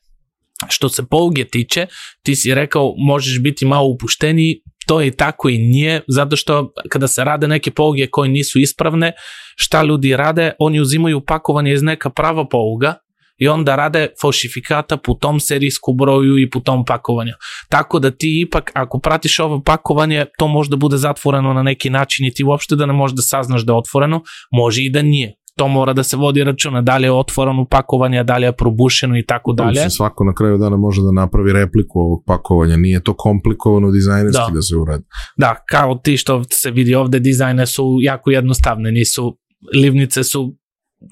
Što 0.69 0.89
se 0.89 1.03
pouge 1.05 1.43
tiče, 1.43 1.87
ti 2.23 2.35
si 2.35 2.53
rekao 2.55 2.93
možeš 2.97 3.41
biti 3.41 3.65
malo 3.65 3.87
upušteniji, 3.87 4.61
to 4.87 5.01
je 5.01 5.11
tako 5.11 5.49
i 5.49 5.57
nije, 5.57 6.01
zato 6.07 6.35
što 6.35 6.71
kada 6.89 7.07
se 7.07 7.23
rade 7.23 7.47
neke 7.47 7.71
pouge 7.71 8.07
koje 8.07 8.29
nisu 8.29 8.59
ispravne, 8.59 9.11
šta 9.55 9.83
ljudi 9.83 10.15
rade, 10.15 10.51
oni 10.59 10.79
uzimaju 10.79 11.21
pakovanje 11.21 11.73
iz 11.73 11.83
neka 11.83 12.09
prava 12.09 12.47
pouga 12.47 12.95
i 13.37 13.47
onda 13.47 13.75
rade 13.75 14.07
falsifikata 14.21 14.97
po 14.97 15.13
tom 15.13 15.39
serijsku 15.39 15.93
broju 15.93 16.37
i 16.37 16.49
po 16.49 16.59
tom 16.59 16.85
pakovanju. 16.85 17.33
Tako 17.69 17.99
da 17.99 18.11
ti 18.11 18.45
ipak, 18.47 18.71
ako 18.73 18.99
pratiš 18.99 19.39
ovo 19.39 19.61
pakovanje, 19.61 20.25
to 20.37 20.47
može 20.47 20.69
da 20.69 20.75
bude 20.75 20.97
zatvoreno 20.97 21.53
na 21.53 21.63
neki 21.63 21.89
način 21.89 22.25
i 22.25 22.33
ti 22.33 22.43
uopšte 22.43 22.75
da 22.75 22.85
ne 22.85 22.93
možeš 22.93 23.15
da 23.15 23.21
saznaš 23.21 23.61
da 23.61 23.73
je 23.73 23.77
otvoreno, 23.77 24.21
može 24.51 24.81
i 24.83 24.89
da 24.89 25.01
nije 25.01 25.35
to 25.57 25.67
mora 25.67 25.93
da 25.93 26.03
se 26.03 26.17
vodi 26.17 26.43
računa, 26.43 26.81
da 26.81 26.97
li 26.97 27.07
je 27.07 27.11
otvoreno 27.11 27.65
pakovanje, 27.65 28.23
da 28.23 28.37
li 28.37 28.45
je 28.45 28.51
probušeno 28.51 29.17
i 29.17 29.25
tako 29.25 29.53
dalje. 29.53 29.83
Da, 29.83 29.89
svako 29.89 30.23
na 30.23 30.33
kraju 30.33 30.57
dana 30.57 30.77
može 30.77 31.01
da 31.01 31.21
napravi 31.21 31.53
repliku 31.53 31.99
ovog 31.99 32.23
pakovanja, 32.27 32.77
nije 32.77 33.03
to 33.03 33.13
komplikovano 33.13 33.91
dizajnerski 33.91 34.51
da, 34.51 34.55
da 34.55 34.61
se 34.61 34.75
uradi. 34.75 35.03
Da, 35.37 35.55
kao 35.69 35.95
ti 35.95 36.17
što 36.17 36.43
se 36.51 36.71
vidi 36.71 36.95
ovde, 36.95 37.19
dizajne 37.19 37.65
su 37.65 37.97
jako 38.01 38.31
jednostavne, 38.31 38.91
nisu, 38.91 39.37
livnice 39.73 40.23
su 40.23 40.55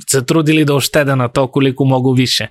се 0.09 0.21
трудили 0.21 0.65
да 0.65 0.75
оштеде 0.75 1.15
на 1.15 1.29
то 1.29 1.47
колико 1.47 1.85
много 1.85 2.13
више. 2.13 2.49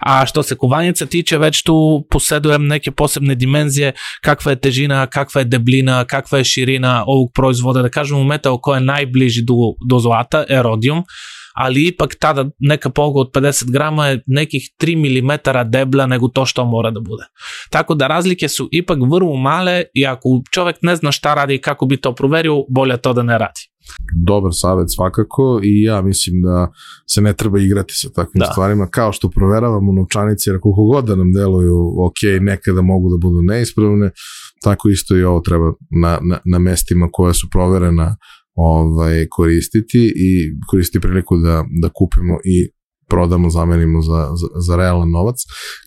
А 0.00 0.26
що 0.26 0.42
се 0.42 0.56
кувањеца 0.56 1.08
тиче, 1.08 1.38
веќе 1.38 2.08
поседуем 2.10 2.66
неке 2.66 2.90
посебне 2.90 3.34
димензия, 3.34 3.94
каква 4.22 4.52
е 4.52 4.56
тежина, 4.56 5.06
каква 5.06 5.40
е 5.40 5.44
деблина, 5.44 6.04
каква 6.08 6.38
е 6.38 6.44
ширина 6.44 7.04
овог 7.06 7.34
производа. 7.34 7.82
Да 7.82 7.90
кажем, 7.90 8.18
момента 8.18 8.50
кој 8.50 8.78
е 8.78 8.84
најближи 8.84 9.44
до, 9.44 9.74
до 9.84 9.98
злата 9.98 10.46
е 10.48 10.62
родиум, 10.64 11.04
ali 11.58 11.88
ipak 11.88 12.14
tada 12.14 12.50
neka 12.58 12.90
poga 12.90 13.20
od 13.20 13.30
50 13.34 13.70
grama 13.72 14.06
je 14.06 14.22
nekih 14.26 14.70
3 14.80 14.96
mm 14.96 15.30
debla 15.70 16.06
nego 16.06 16.28
to 16.28 16.46
što 16.46 16.64
mora 16.64 16.90
da 16.90 17.00
bude. 17.00 17.24
Tako 17.70 17.94
da 17.94 18.06
razlike 18.06 18.48
su 18.48 18.68
ipak 18.72 18.98
vrlo 19.10 19.36
male 19.36 19.82
i 19.94 20.06
ako 20.06 20.28
čovek 20.50 20.76
ne 20.82 20.96
zna 20.96 21.12
šta 21.12 21.34
radi 21.34 21.54
i 21.54 21.60
kako 21.60 21.86
bi 21.86 21.96
to 21.96 22.14
proverio, 22.14 22.64
bolje 22.68 22.96
to 22.96 23.12
da 23.12 23.22
ne 23.22 23.38
radi 23.38 23.60
dobar 24.26 24.50
savet 24.54 24.86
svakako 24.94 25.60
i 25.62 25.82
ja 25.82 26.02
mislim 26.02 26.42
da 26.42 26.70
se 27.10 27.20
ne 27.20 27.32
treba 27.32 27.60
igrati 27.60 27.94
sa 27.94 28.08
takvim 28.08 28.40
da. 28.40 28.46
stvarima 28.52 28.86
kao 28.90 29.12
što 29.12 29.30
proveravamo 29.30 29.92
novčanice 29.92 30.50
jer 30.50 30.60
koliko 30.60 30.82
god 30.82 31.04
da 31.04 31.16
nam 31.16 31.32
deluju 31.32 31.76
ok, 32.06 32.40
nekada 32.40 32.82
mogu 32.82 33.08
da 33.08 33.16
budu 33.26 33.42
neispravne 33.42 34.10
tako 34.62 34.88
isto 34.88 35.16
i 35.16 35.22
ovo 35.22 35.40
treba 35.40 35.72
na, 36.02 36.18
na, 36.22 36.38
na 36.44 36.58
mestima 36.58 37.08
koja 37.12 37.32
su 37.32 37.48
proverena 37.50 38.16
ovaj, 38.58 39.26
koristiti 39.30 40.12
i 40.16 40.50
koristiti 40.70 41.00
priliku 41.00 41.36
da, 41.36 41.64
da 41.82 41.88
kupimo 41.88 42.38
i 42.44 42.70
prodamo, 43.08 43.50
zamenimo 43.50 44.02
za, 44.02 44.30
za, 44.34 44.60
za 44.60 44.76
realan 44.76 45.10
novac. 45.10 45.36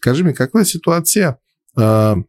Kaži 0.03 0.23
mi, 0.23 0.33
kakva 0.33 0.61
je 0.61 0.65
situacija 0.65 1.35
uh, 1.77 2.23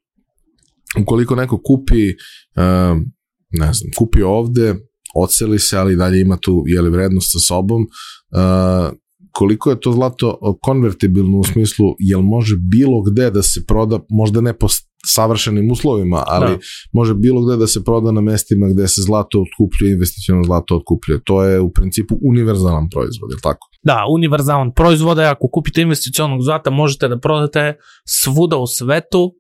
ukoliko 1.03 1.35
neko 1.35 1.61
kupi 1.65 2.09
uh, 2.09 3.03
ne 3.51 3.73
znam, 3.73 3.91
kupi 3.99 4.23
ovde 4.23 4.75
oceli 5.15 5.59
se, 5.59 5.79
ali 5.79 5.97
dalje 5.97 6.21
ima 6.21 6.37
tu 6.37 6.65
jeli, 6.67 6.91
vrednost 6.91 7.33
sa 7.33 7.39
sobom. 7.39 7.83
Uh, 7.83 8.97
koliko 9.33 9.71
je 9.71 9.81
to 9.81 9.93
zlato 9.93 10.59
konvertibilno 10.63 11.39
u 11.39 11.45
smislu, 11.45 11.87
jel 11.99 12.21
može 12.21 12.57
bilo 12.71 13.03
gde 13.03 13.31
da 13.31 13.43
se 13.43 13.65
proda, 13.67 14.01
možda 14.11 14.41
ne 14.41 14.59
po 14.59 14.69
savršenim 15.07 15.71
uslovima, 15.71 16.25
ali 16.27 16.51
da. 16.51 16.59
može 16.93 17.15
bilo 17.15 17.45
gde 17.45 17.57
da 17.57 17.67
se 17.67 17.85
proda 17.85 18.13
na 18.13 18.21
mestima 18.21 18.69
gde 18.69 18.89
se 18.89 19.03
zlato 19.03 19.45
otkupljuje, 19.45 19.93
investicijalno 19.93 20.45
zlato 20.45 20.77
otkupljuje. 20.77 21.21
To 21.25 21.45
je 21.45 21.61
u 21.61 21.73
principu 21.73 22.19
univerzalan 22.23 22.89
proizvod, 22.91 23.31
je 23.31 23.35
li 23.35 23.43
tako? 23.43 23.69
Da, 23.83 24.05
univerzalan 24.15 24.73
proizvod 24.75 25.19
je 25.19 25.27
ako 25.27 25.49
kupite 25.53 25.83
investicionog 25.83 26.43
zlata 26.43 26.71
možete 26.71 27.09
da 27.09 27.19
prodate 27.19 27.75
svuda 28.07 28.57
u 28.57 28.67
svetu 28.67 29.35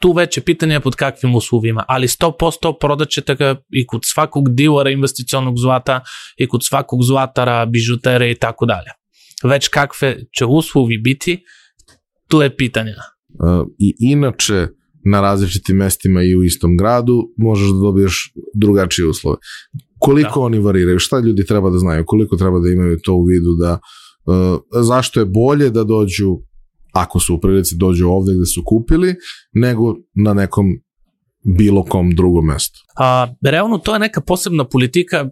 tu 0.00 0.12
već 0.12 0.36
je 0.36 0.42
pitanje 0.42 0.80
pod 0.80 0.94
kakvim 0.94 1.34
uslovima, 1.34 1.84
ali 1.88 2.06
100% 2.06 2.78
prodat 2.80 3.08
ćete 3.08 3.34
ga 3.34 3.56
i 3.70 3.86
kod 3.86 4.00
svakog 4.04 4.54
dilera 4.54 4.90
investicionog 4.90 5.54
zlata 5.58 6.00
i 6.36 6.48
kod 6.48 6.64
svakog 6.64 7.02
zlatara, 7.02 7.66
bižutere 7.66 8.30
i 8.30 8.34
tako 8.34 8.66
dalje. 8.66 8.90
Već 9.44 9.68
kakve 9.68 10.16
će 10.38 10.44
uslovi 10.44 10.98
biti, 10.98 11.44
tu 12.28 12.42
je 12.42 12.56
pitanje. 12.56 12.94
Uh, 13.34 13.68
I 13.78 13.94
inače, 13.98 14.68
na 15.04 15.20
različitim 15.20 15.76
mestima 15.76 16.22
i 16.22 16.36
u 16.36 16.42
istom 16.42 16.76
gradu 16.76 17.22
možeš 17.36 17.68
da 17.68 17.78
dobiješ 17.78 18.32
drugačije 18.54 19.08
uslove. 19.08 19.36
Koliko 19.98 20.40
da. 20.40 20.46
oni 20.46 20.58
variraju, 20.58 20.98
šta 20.98 21.18
ljudi 21.18 21.46
treba 21.46 21.70
da 21.70 21.78
znaju, 21.78 22.04
koliko 22.06 22.36
treba 22.36 22.60
da 22.60 22.68
imaju 22.68 22.98
to 23.02 23.14
u 23.14 23.24
vidu 23.24 23.54
da 23.60 23.78
uh, 24.26 24.84
zašto 24.84 25.20
je 25.20 25.26
bolje 25.26 25.70
da 25.70 25.84
dođu 25.84 26.38
ako 26.92 27.20
su 27.20 27.34
u 27.34 27.40
prilici 27.40 27.76
dođu 27.76 28.08
ovde 28.08 28.34
gde 28.34 28.46
su 28.46 28.62
kupili, 28.66 29.14
nego 29.52 29.94
na 30.14 30.34
nekom 30.34 30.66
bilo 31.44 31.84
kom 31.84 32.10
drugom 32.10 32.46
mestu. 32.46 32.80
A, 32.98 33.34
realno 33.42 33.78
to 33.78 33.92
je 33.92 33.98
neka 33.98 34.20
posebna 34.20 34.64
politika 34.64 35.28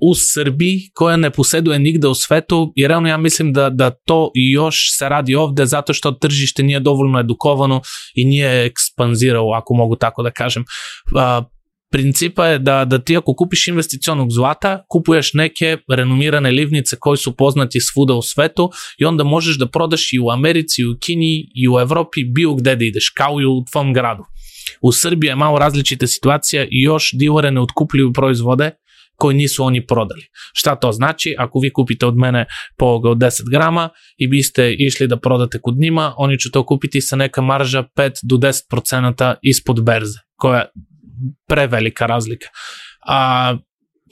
u 0.00 0.14
Srbiji 0.14 0.80
koja 0.94 1.16
ne 1.16 1.30
poseduje 1.30 1.78
nigde 1.78 2.08
u 2.08 2.14
svetu 2.14 2.72
i 2.76 2.88
realno 2.88 3.08
ja 3.08 3.16
mislim 3.16 3.52
da, 3.52 3.70
da 3.70 3.90
to 3.90 4.30
još 4.34 4.96
se 4.98 5.08
radi 5.08 5.34
ovde 5.34 5.66
zato 5.66 5.94
što 5.94 6.12
tržište 6.12 6.62
nije 6.62 6.80
dovoljno 6.80 7.20
edukovano 7.20 7.80
i 8.14 8.24
nije 8.24 8.66
ekspanzirao, 8.66 9.52
ako 9.52 9.74
mogu 9.74 9.96
tako 9.96 10.22
da 10.22 10.30
kažem. 10.30 10.64
A, 11.16 11.42
principa 11.90 12.46
je 12.46 12.58
da, 12.58 12.84
da 12.84 12.98
ti 12.98 13.16
ako 13.16 13.34
kupiš 13.34 13.68
investicionog 13.68 14.30
zlata, 14.30 14.84
kupuješ 14.88 15.34
neke 15.34 15.78
renomirane 15.88 16.50
livnice 16.50 16.96
koji 17.00 17.16
su 17.16 17.36
poznati 17.36 17.80
svuda 17.80 18.14
u 18.14 18.22
svetu 18.22 18.70
i 18.98 19.04
onda 19.04 19.24
možeš 19.24 19.58
da 19.58 19.68
prodaš 19.68 20.12
i 20.12 20.18
u 20.18 20.30
Americi, 20.30 20.82
i 20.82 20.86
u 20.86 20.96
Kini, 21.00 21.50
i 21.54 21.68
u 21.68 21.80
Evropi, 21.80 22.24
bio 22.24 22.54
gde 22.54 22.76
da 22.76 22.84
ideš, 22.84 23.12
kao 23.16 23.40
i 23.40 23.46
u 23.46 23.64
tvom 23.72 23.92
gradu. 23.92 24.24
U 24.82 24.92
Srbiji 24.92 25.28
je 25.28 25.36
malo 25.36 25.58
različita 25.58 26.06
situacija 26.06 26.64
i 26.64 26.82
još 26.82 27.10
divore 27.12 27.50
ne 27.50 27.60
otkupljuju 27.60 28.12
proizvode 28.12 28.70
Кой 29.16 29.34
ни 29.34 29.48
са 29.48 29.62
они 29.62 29.80
продали. 29.86 30.28
Що 30.54 30.76
то 30.80 30.92
значи, 30.92 31.34
Ако 31.38 31.60
ви 31.60 31.72
купите 31.72 32.06
от 32.06 32.16
мене 32.16 32.46
поога 32.76 33.10
од 33.10 33.18
10 33.18 33.50
грама 33.50 33.90
и 34.18 34.28
бисте 34.28 34.76
ишли 34.78 35.08
да 35.08 35.20
продате 35.20 35.58
код 35.60 35.76
нима, 35.78 36.14
они 36.18 36.36
ќе 36.36 36.52
то 36.52 36.64
купити 36.64 37.00
са 37.00 37.16
нека 37.16 37.42
маржа 37.42 37.86
5 37.96 38.20
до 38.24 38.36
10% 38.36 39.36
изпод 39.42 39.84
берзе, 39.84 40.20
која 40.38 40.64
е 40.64 40.68
превелика 41.48 42.08
разлика. 42.08 42.48
А, 43.00 43.58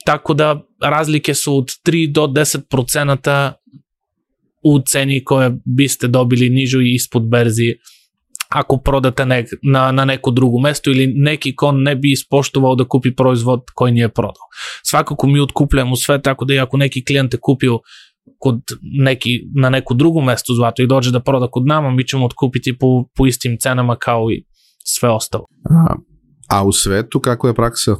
тако 0.05 0.33
да 0.33 0.61
разлике 0.83 1.33
су 1.33 1.61
од 1.61 1.69
3 1.85 2.11
до 2.11 2.27
10% 2.27 3.53
у 4.65 4.79
цени 4.81 5.21
која 5.21 5.53
бисте 5.65 6.07
добили 6.07 6.49
нижу 6.49 6.81
и 6.81 6.95
изпод 6.95 7.29
берзи 7.29 7.75
ako 8.49 8.77
prodate 8.77 9.25
nek, 9.25 9.47
na, 9.63 9.91
na 9.91 10.05
neku 10.05 10.31
drugu 10.31 10.59
mesto 10.59 10.91
ili 10.91 11.13
neki 11.15 11.55
kon 11.55 11.83
ne 11.83 11.95
bi 11.95 12.11
ispoštovao 12.11 12.75
da 12.75 12.87
kupi 12.87 13.15
proizvod 13.15 13.61
koji 13.73 13.91
nije 13.91 14.09
prodao. 14.09 14.45
Svakako 14.83 15.27
mi 15.27 15.39
otkupljamo 15.39 15.95
sve, 15.95 16.21
tako 16.21 16.45
da 16.45 16.53
i 16.53 16.59
ako 16.59 16.77
neki 16.77 17.05
klijent 17.05 17.33
je 17.33 17.39
kupio 17.41 17.79
kod 18.39 18.61
neki, 18.81 19.29
na 19.55 19.69
neku 19.69 19.93
drugu 19.93 20.21
mesto 20.21 20.53
zlato 20.53 20.83
i 20.83 20.87
dođe 20.87 21.11
da 21.11 21.19
proda 21.19 21.47
kod 21.51 21.65
nama, 21.65 21.91
mi 21.91 22.07
ćemo 22.07 22.25
otkupiti 22.25 22.77
po, 22.77 23.05
po 23.15 23.25
istim 23.25 23.57
cenama 23.59 23.95
kao 23.95 24.31
i 24.31 24.45
sve 24.85 25.09
ostalo. 25.09 25.45
A, 25.69 25.95
a 26.49 26.63
u 26.65 26.71
svetu 26.71 27.19
kakva 27.19 27.49
je 27.49 27.55
praksa? 27.55 27.95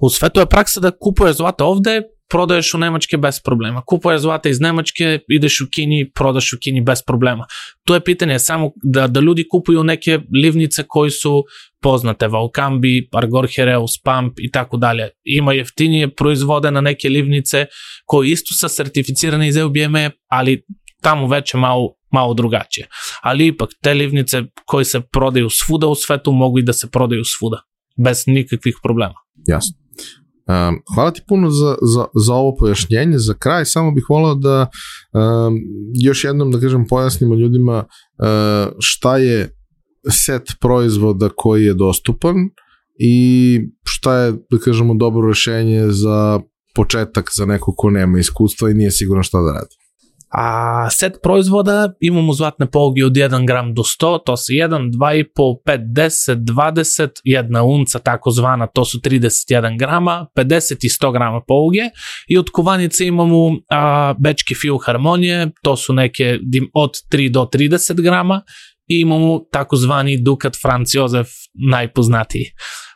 U 0.00 0.10
svetu 0.10 0.40
je 0.40 0.46
praksa 0.46 0.80
da 0.80 0.90
kupuješ 1.00 1.36
zlato 1.36 1.66
ovde, 1.66 2.02
prodaješ 2.28 2.74
u 2.74 2.78
Nemačke 2.78 3.16
bez 3.16 3.40
problema. 3.40 3.82
Kupuješ 3.86 4.20
zlata 4.20 4.48
iz 4.48 4.60
Nemačke, 4.60 5.18
ideš 5.28 5.60
u 5.60 5.66
Kini, 5.74 6.10
prodaš 6.14 6.52
u 6.52 6.56
Kini 6.62 6.80
bez 6.80 7.02
problema. 7.06 7.46
To 7.84 7.94
je 7.94 8.04
pitanje 8.04 8.38
samo 8.38 8.70
da, 8.82 9.06
da 9.06 9.20
ljudi 9.20 9.44
kupuju 9.50 9.84
neke 9.84 10.18
livnice 10.42 10.84
koji 10.88 11.10
su 11.10 11.44
poznate, 11.82 12.28
Valkambi, 12.28 13.08
Argor 13.12 13.48
Hereus, 13.56 14.02
Pump 14.04 14.32
i 14.38 14.50
tako 14.50 14.76
dalje. 14.76 15.08
Ima 15.24 15.52
jeftinije 15.52 16.14
proizvode 16.14 16.70
na 16.70 16.80
neke 16.80 17.08
livnice 17.08 17.66
koji 18.04 18.30
isto 18.30 18.54
sa 18.54 18.68
certificirane 18.68 19.48
iz 19.48 19.56
EUBM, 19.56 19.96
ali 20.28 20.62
tamo 21.02 21.28
već 21.28 21.54
je 21.54 21.60
malo, 21.60 21.94
malo 22.12 22.34
drugačije. 22.34 22.86
Ali 23.22 23.46
ipak, 23.46 23.70
te 23.82 23.94
livnice 23.94 24.42
koje 24.64 24.84
se 24.84 25.00
prodaju 25.00 25.50
svuda 25.50 25.86
u 25.86 25.94
svetu 25.94 26.32
mogu 26.32 26.58
i 26.58 26.62
da 26.62 26.72
se 26.72 26.90
prodaju 26.90 27.24
svuda, 27.24 27.62
bez 28.04 28.24
nikakvih 28.26 28.74
problema. 28.82 29.14
Jasno. 29.46 29.85
Um, 30.48 30.80
hvala 30.94 31.10
ti 31.10 31.22
puno 31.28 31.50
za, 31.50 31.76
za, 31.82 32.04
za 32.14 32.34
ovo 32.34 32.56
pojašnjenje. 32.56 33.18
Za 33.18 33.34
kraj 33.34 33.64
samo 33.64 33.90
bih 33.90 34.04
volao 34.08 34.34
da 34.34 34.66
um, 35.12 35.58
još 36.02 36.24
jednom 36.24 36.50
da 36.50 36.60
kažem 36.60 36.86
pojasnimo 36.88 37.34
ljudima 37.34 37.78
uh, 37.78 38.72
šta 38.78 39.16
je 39.16 39.56
set 40.10 40.52
proizvoda 40.60 41.28
koji 41.36 41.64
je 41.64 41.74
dostupan 41.74 42.36
i 42.98 43.60
šta 43.84 44.14
je, 44.14 44.32
da 44.32 44.58
kažemo, 44.64 44.94
dobro 44.94 45.28
rešenje 45.28 45.86
za 45.88 46.40
početak 46.74 47.30
za 47.36 47.46
neko 47.46 47.74
ko 47.76 47.90
nema 47.90 48.18
iskustva 48.18 48.70
i 48.70 48.74
nije 48.74 48.90
sigurno 48.90 49.22
šta 49.22 49.38
da 49.40 49.52
radi. 49.52 49.74
A 50.28 50.88
set 50.90 51.18
proizvoda 51.22 51.92
imamo 52.00 52.32
zlatne 52.32 52.66
poluge 52.70 53.04
od 53.04 53.12
1 53.12 53.46
gram 53.46 53.74
do 53.74 53.82
100, 53.82 54.18
to 54.18 54.36
su 54.36 54.52
1, 54.52 54.90
2,5, 54.92 55.56
5, 55.66 55.80
10, 55.92 56.36
20, 56.36 57.08
jedna 57.24 57.62
unca 57.62 57.98
takozvana, 57.98 58.66
to 58.66 58.84
su 58.84 58.98
31 58.98 59.78
grama, 59.78 60.26
50 60.36 60.84
i 60.84 60.88
100 60.88 61.12
grama 61.12 61.40
poluge 61.40 61.82
i 62.28 62.38
od 62.38 62.50
kovanice 62.50 63.06
imamo 63.06 63.56
a, 63.70 64.14
bečke 64.18 64.54
filharmonije, 64.54 65.50
to 65.62 65.76
su 65.76 65.92
neke 65.92 66.38
od 66.74 66.90
3 67.12 67.30
do 67.30 67.48
30 67.52 68.02
grama 68.02 68.42
i 68.88 69.00
imamo 69.00 69.40
takozvani 69.52 70.22
Dukat 70.22 70.56
Franz 70.62 70.94
Jozef, 70.94 71.28
najpoznatiji. 71.70 72.44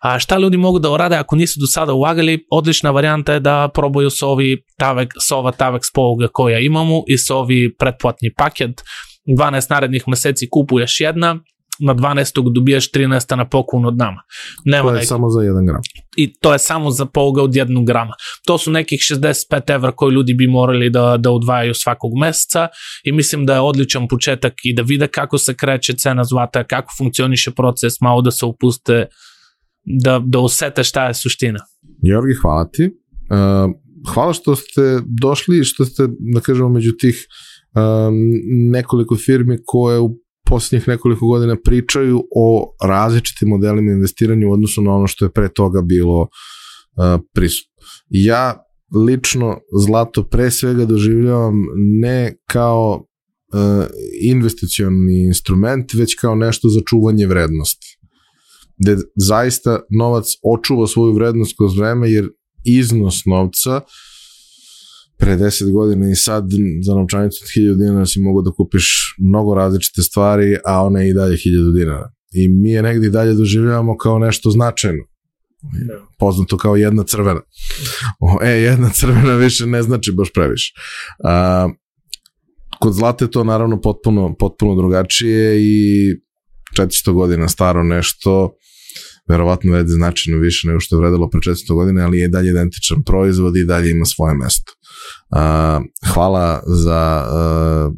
A 0.03 0.19
šta 0.19 0.39
ljudi 0.39 0.57
mogu 0.57 0.79
da 0.79 0.91
urade 0.91 1.17
ako 1.17 1.37
nisu 1.37 1.61
do 1.61 1.67
sada 1.67 1.93
ulagali? 1.93 2.47
Odlična 2.51 2.91
varijanta 2.91 3.33
je 3.33 3.41
da 3.41 3.69
probaju 3.75 4.11
sa 4.11 4.27
ovi 4.27 4.63
Tavek, 4.79 5.13
sa 5.19 5.37
ova 5.37 5.53
Tavek 5.53 5.83
spoluga 5.85 6.29
koja 6.29 6.59
imamo 6.59 7.03
i 7.09 7.19
sa 7.19 7.37
ovi 7.37 7.75
pretplatni 7.79 8.35
paket. 8.35 8.83
12 9.39 9.71
narednih 9.71 10.05
meseci 10.07 10.49
kupuješ 10.51 11.01
jedna, 11.01 11.39
na 11.81 11.95
12. 11.95 12.53
dobijaš 12.55 12.91
13. 12.93 13.37
na 13.37 13.49
poklon 13.49 13.87
od 13.87 13.97
nama. 13.97 14.23
Nema 14.65 14.83
to 14.83 14.89
je 14.89 14.95
neki... 14.95 15.07
samo 15.07 15.31
za 15.31 15.41
1 15.41 15.67
gram. 15.67 15.81
I 16.17 16.33
to 16.33 16.53
je 16.53 16.59
samo 16.59 16.91
za 16.91 17.07
poluga 17.07 17.43
od 17.43 17.51
1 17.51 17.87
grama. 17.87 18.13
To 18.47 18.59
su 18.59 18.71
nekih 18.71 18.99
65 18.99 19.75
evra 19.75 19.93
koje 19.93 20.13
ljudi 20.13 20.35
bi 20.35 20.47
morali 20.47 20.91
da, 20.91 21.17
da 21.17 21.31
odvajaju 21.31 21.75
svakog 21.75 22.11
meseca 22.21 22.69
i 23.05 23.13
mislim 23.13 23.47
da 23.47 23.55
je 23.55 23.61
odličan 23.61 24.09
početak 24.09 24.53
i 24.65 24.75
da 24.75 24.83
vide 24.83 25.07
kako 25.07 25.39
se 25.39 25.55
kreće 25.55 25.93
cena 25.93 26.25
zlata, 26.25 26.65
kako 26.65 26.93
funkcioniše 26.99 27.51
proces, 27.51 28.01
malo 28.01 28.23
da 28.23 28.31
se 28.31 28.47
upuste 28.47 29.07
da, 29.85 30.21
da 30.27 30.39
osete 30.39 30.85
šta 30.85 31.07
je 31.07 31.15
suština. 31.15 31.59
Georgi, 32.03 32.35
hvala 32.43 32.69
ti. 32.73 32.85
Uh, 32.85 33.75
hvala 34.15 34.33
što 34.33 34.57
ste 34.57 35.01
došli 35.21 35.59
i 35.59 35.65
što 35.65 35.85
ste, 35.85 36.09
da 36.35 36.41
kažemo, 36.41 36.69
među 36.69 36.93
tih 36.99 37.27
um, 37.75 38.15
nekoliko 38.71 39.17
firmi 39.17 39.59
koje 39.65 39.99
u 39.99 40.11
poslednjih 40.51 40.89
nekoliko 40.89 41.27
godina 41.27 41.57
pričaju 41.65 42.23
o 42.37 42.77
različitim 42.85 43.49
modelima 43.49 43.93
investiranja 43.93 44.49
u 44.49 44.53
odnosu 44.53 44.83
na 44.83 44.95
ono 44.95 45.07
što 45.07 45.25
je 45.25 45.33
pre 45.33 45.49
toga 45.49 45.83
bilo 45.83 46.21
uh, 46.21 47.21
prisutno. 47.35 47.71
Ja 48.09 48.65
lično 49.07 49.59
zlato 49.87 50.25
pre 50.25 50.51
svega 50.51 50.85
doživljavam 50.85 51.55
ne 52.01 52.37
kao 52.47 53.05
uh, 53.55 53.85
investicioni 54.23 55.27
instrument, 55.27 55.95
već 55.95 56.15
kao 56.15 56.35
nešto 56.35 56.69
za 56.69 56.81
čuvanje 56.87 57.27
vrednosti. 57.27 57.99
Gde 58.79 58.97
zaista 59.17 59.81
novac 59.99 60.27
očuva 60.43 60.87
svoju 60.87 61.15
vrednost 61.15 61.55
kroz 61.59 61.79
vreme, 61.79 62.11
jer 62.11 62.29
iznos 62.65 63.23
novca 63.27 63.77
uh, 63.77 63.83
pre 65.21 65.37
10 65.37 65.73
godina 65.73 66.11
i 66.11 66.15
sad 66.15 66.45
za 66.83 66.95
novčanicu 66.95 67.45
od 67.45 67.63
1000 67.65 67.79
dinara 67.79 68.07
si 68.07 68.21
mogu 68.21 68.43
da 68.43 68.51
kupiš 68.51 69.15
mnogo 69.19 69.55
različite 69.55 70.03
stvari, 70.03 70.57
a 70.65 70.83
ona 70.85 71.01
je 71.01 71.11
i 71.11 71.15
dalje 71.15 71.37
1000 71.37 71.79
dinara. 71.79 72.13
I 72.33 72.49
mi 72.49 72.71
je 72.71 72.83
negdje 72.83 73.07
i 73.07 73.11
dalje 73.11 73.35
doživljavamo 73.35 73.97
kao 73.97 74.19
nešto 74.19 74.51
značajno. 74.51 75.05
Da. 75.63 75.95
Poznato 76.19 76.57
kao 76.57 76.77
jedna 76.77 77.05
crvena. 77.05 77.41
O, 78.21 78.39
e, 78.43 78.51
jedna 78.51 78.91
crvena 79.01 79.35
više 79.35 79.67
ne 79.67 79.83
znači 79.83 80.13
baš 80.13 80.33
previše. 80.33 80.73
A, 81.25 81.69
kod 82.81 82.95
zlata 82.95 83.25
je 83.25 83.31
to 83.31 83.45
naravno 83.45 83.81
potpuno, 83.81 84.35
potpuno 84.39 84.75
drugačije 84.75 85.63
i 85.63 86.15
400 86.79 87.13
godina 87.13 87.49
staro 87.49 87.83
nešto 87.83 88.53
verovatno 89.29 89.73
vredi 89.73 89.91
značajno 89.91 90.39
više 90.39 90.69
nego 90.69 90.81
što 90.81 90.97
je 90.97 91.01
vredilo 91.01 91.31
pre 91.31 91.41
400 91.41 91.75
godine, 91.75 92.03
ali 92.03 92.19
je 92.19 92.29
dalje 92.29 92.51
identičan 92.51 93.03
proizvod 93.03 93.57
i 93.57 93.65
dalje 93.65 93.91
ima 93.91 94.05
svoje 94.05 94.35
mesto. 94.35 94.73
Uh, 95.31 95.85
hvala 96.15 96.63
za 96.67 97.25
uh, 97.27 97.95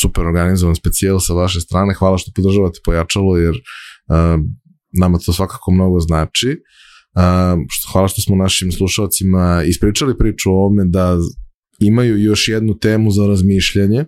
super 0.00 0.26
organizovan 0.26 0.74
specijal 0.74 1.20
sa 1.20 1.32
vaše 1.32 1.60
strane, 1.60 1.94
hvala 1.94 2.18
što 2.18 2.32
podržavate 2.34 2.78
pojačalo, 2.84 3.36
jer 3.36 3.54
uh, 3.54 4.40
nama 5.00 5.18
to 5.18 5.32
svakako 5.32 5.70
mnogo 5.70 6.00
znači. 6.00 6.48
Uh, 6.48 7.60
što, 7.68 7.92
hvala 7.92 8.08
što 8.08 8.22
smo 8.22 8.36
našim 8.36 8.72
slušalcima 8.72 9.62
ispričali 9.66 10.18
priču 10.18 10.50
o 10.52 10.66
ome 10.66 10.84
da 10.84 11.16
imaju 11.78 12.22
još 12.22 12.48
jednu 12.48 12.78
temu 12.78 13.10
za 13.10 13.26
razmišljanje, 13.26 14.04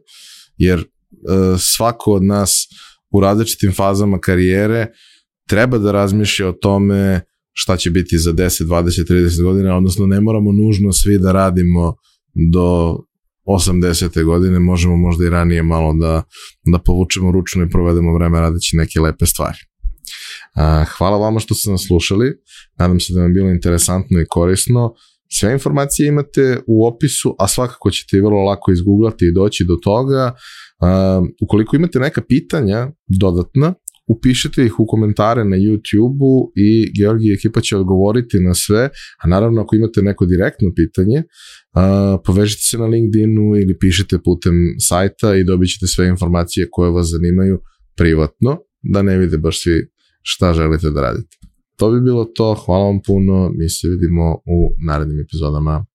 jer 0.57 0.79
uh, 0.79 1.61
svako 1.61 2.12
od 2.12 2.25
nas 2.25 2.66
u 3.11 3.21
različitim 3.21 3.73
fazama 3.73 4.21
karijere 4.21 4.87
treba 5.49 5.79
da 5.79 5.93
razmišlja 5.93 6.49
o 6.49 6.53
tome 6.53 7.21
šta 7.53 7.77
će 7.77 7.91
biti 7.91 8.19
za 8.19 8.33
10, 8.33 8.65
20, 8.65 9.13
30 9.13 9.43
godina, 9.43 9.77
odnosno 9.77 10.07
ne 10.07 10.21
moramo 10.21 10.53
nužno 10.53 10.93
svi 10.93 11.19
da 11.19 11.33
radimo 11.33 11.95
do 12.53 12.99
80. 13.49 14.25
godine, 14.25 14.59
možemo 14.59 14.97
možda 14.97 15.27
i 15.27 15.31
ranije 15.31 15.63
malo 15.63 15.95
da, 16.01 16.23
da 16.73 16.79
povučemo 16.79 17.33
ručno 17.33 17.65
i 17.65 17.71
provedemo 17.71 18.15
vreme 18.15 18.41
radeći 18.41 18.77
neke 18.77 19.01
lepe 19.01 19.27
stvari. 19.27 19.59
Hvala 20.99 21.19
vama 21.19 21.41
što 21.41 21.55
ste 21.55 21.71
nas 21.71 21.85
slušali, 21.87 22.33
nadam 22.79 23.01
se 23.01 23.13
da 23.13 23.21
vam 23.21 23.31
je 23.31 23.35
bilo 23.35 23.51
interesantno 23.51 24.21
i 24.21 24.27
korisno. 24.29 24.95
Sve 25.31 25.53
informacije 25.53 26.09
imate 26.09 26.61
u 26.67 26.87
opisu, 26.87 27.37
a 27.39 27.49
svakako 27.49 27.91
ćete 27.91 28.21
vrlo 28.21 28.45
lako 28.45 28.73
izgooglati 28.73 29.25
i 29.25 29.35
doći 29.35 29.65
do 29.65 29.77
toga. 29.83 30.35
ukoliko 31.43 31.77
imate 31.77 31.99
neka 31.99 32.23
pitanja 32.29 32.89
dodatna, 33.21 33.75
upišite 34.09 34.64
ih 34.64 34.81
u 34.81 34.87
komentare 34.87 35.44
na 35.44 35.57
YouTube-u 35.57 36.53
i 36.57 36.92
Georgij 36.99 37.35
ekipa 37.35 37.61
će 37.61 37.77
odgovoriti 37.77 38.40
na 38.40 38.55
sve, 38.55 38.90
a 39.25 39.29
naravno 39.29 39.62
ako 39.62 39.77
imate 39.77 40.03
neko 40.03 40.27
direktno 40.27 40.73
pitanje, 40.77 41.18
uh, 41.18 42.21
povežite 42.25 42.62
se 42.62 42.79
na 42.79 42.87
LinkedInu 42.87 43.57
ili 43.57 43.79
pišite 43.79 44.18
putem 44.25 44.55
sajta 44.88 45.37
i 45.37 45.44
dobit 45.44 45.71
ćete 45.71 45.87
sve 45.87 46.09
informacije 46.09 46.68
koje 46.71 46.90
vas 46.90 47.07
zanimaju 47.11 47.61
privatno, 47.97 48.59
da 48.83 49.03
ne 49.03 49.18
vide 49.18 49.38
baš 49.38 49.62
svi 49.62 49.88
šta 50.23 50.55
želite 50.55 50.90
da 50.90 51.01
radite. 51.01 51.37
To 51.77 51.90
bi 51.90 52.01
bilo 52.01 52.25
to, 52.25 52.55
hvala 52.55 52.85
vam 52.85 53.01
puno, 53.07 53.51
mi 53.55 53.68
se 53.68 53.88
vidimo 53.88 54.35
u 54.35 54.75
narednim 54.87 55.21
epizodama. 55.21 55.87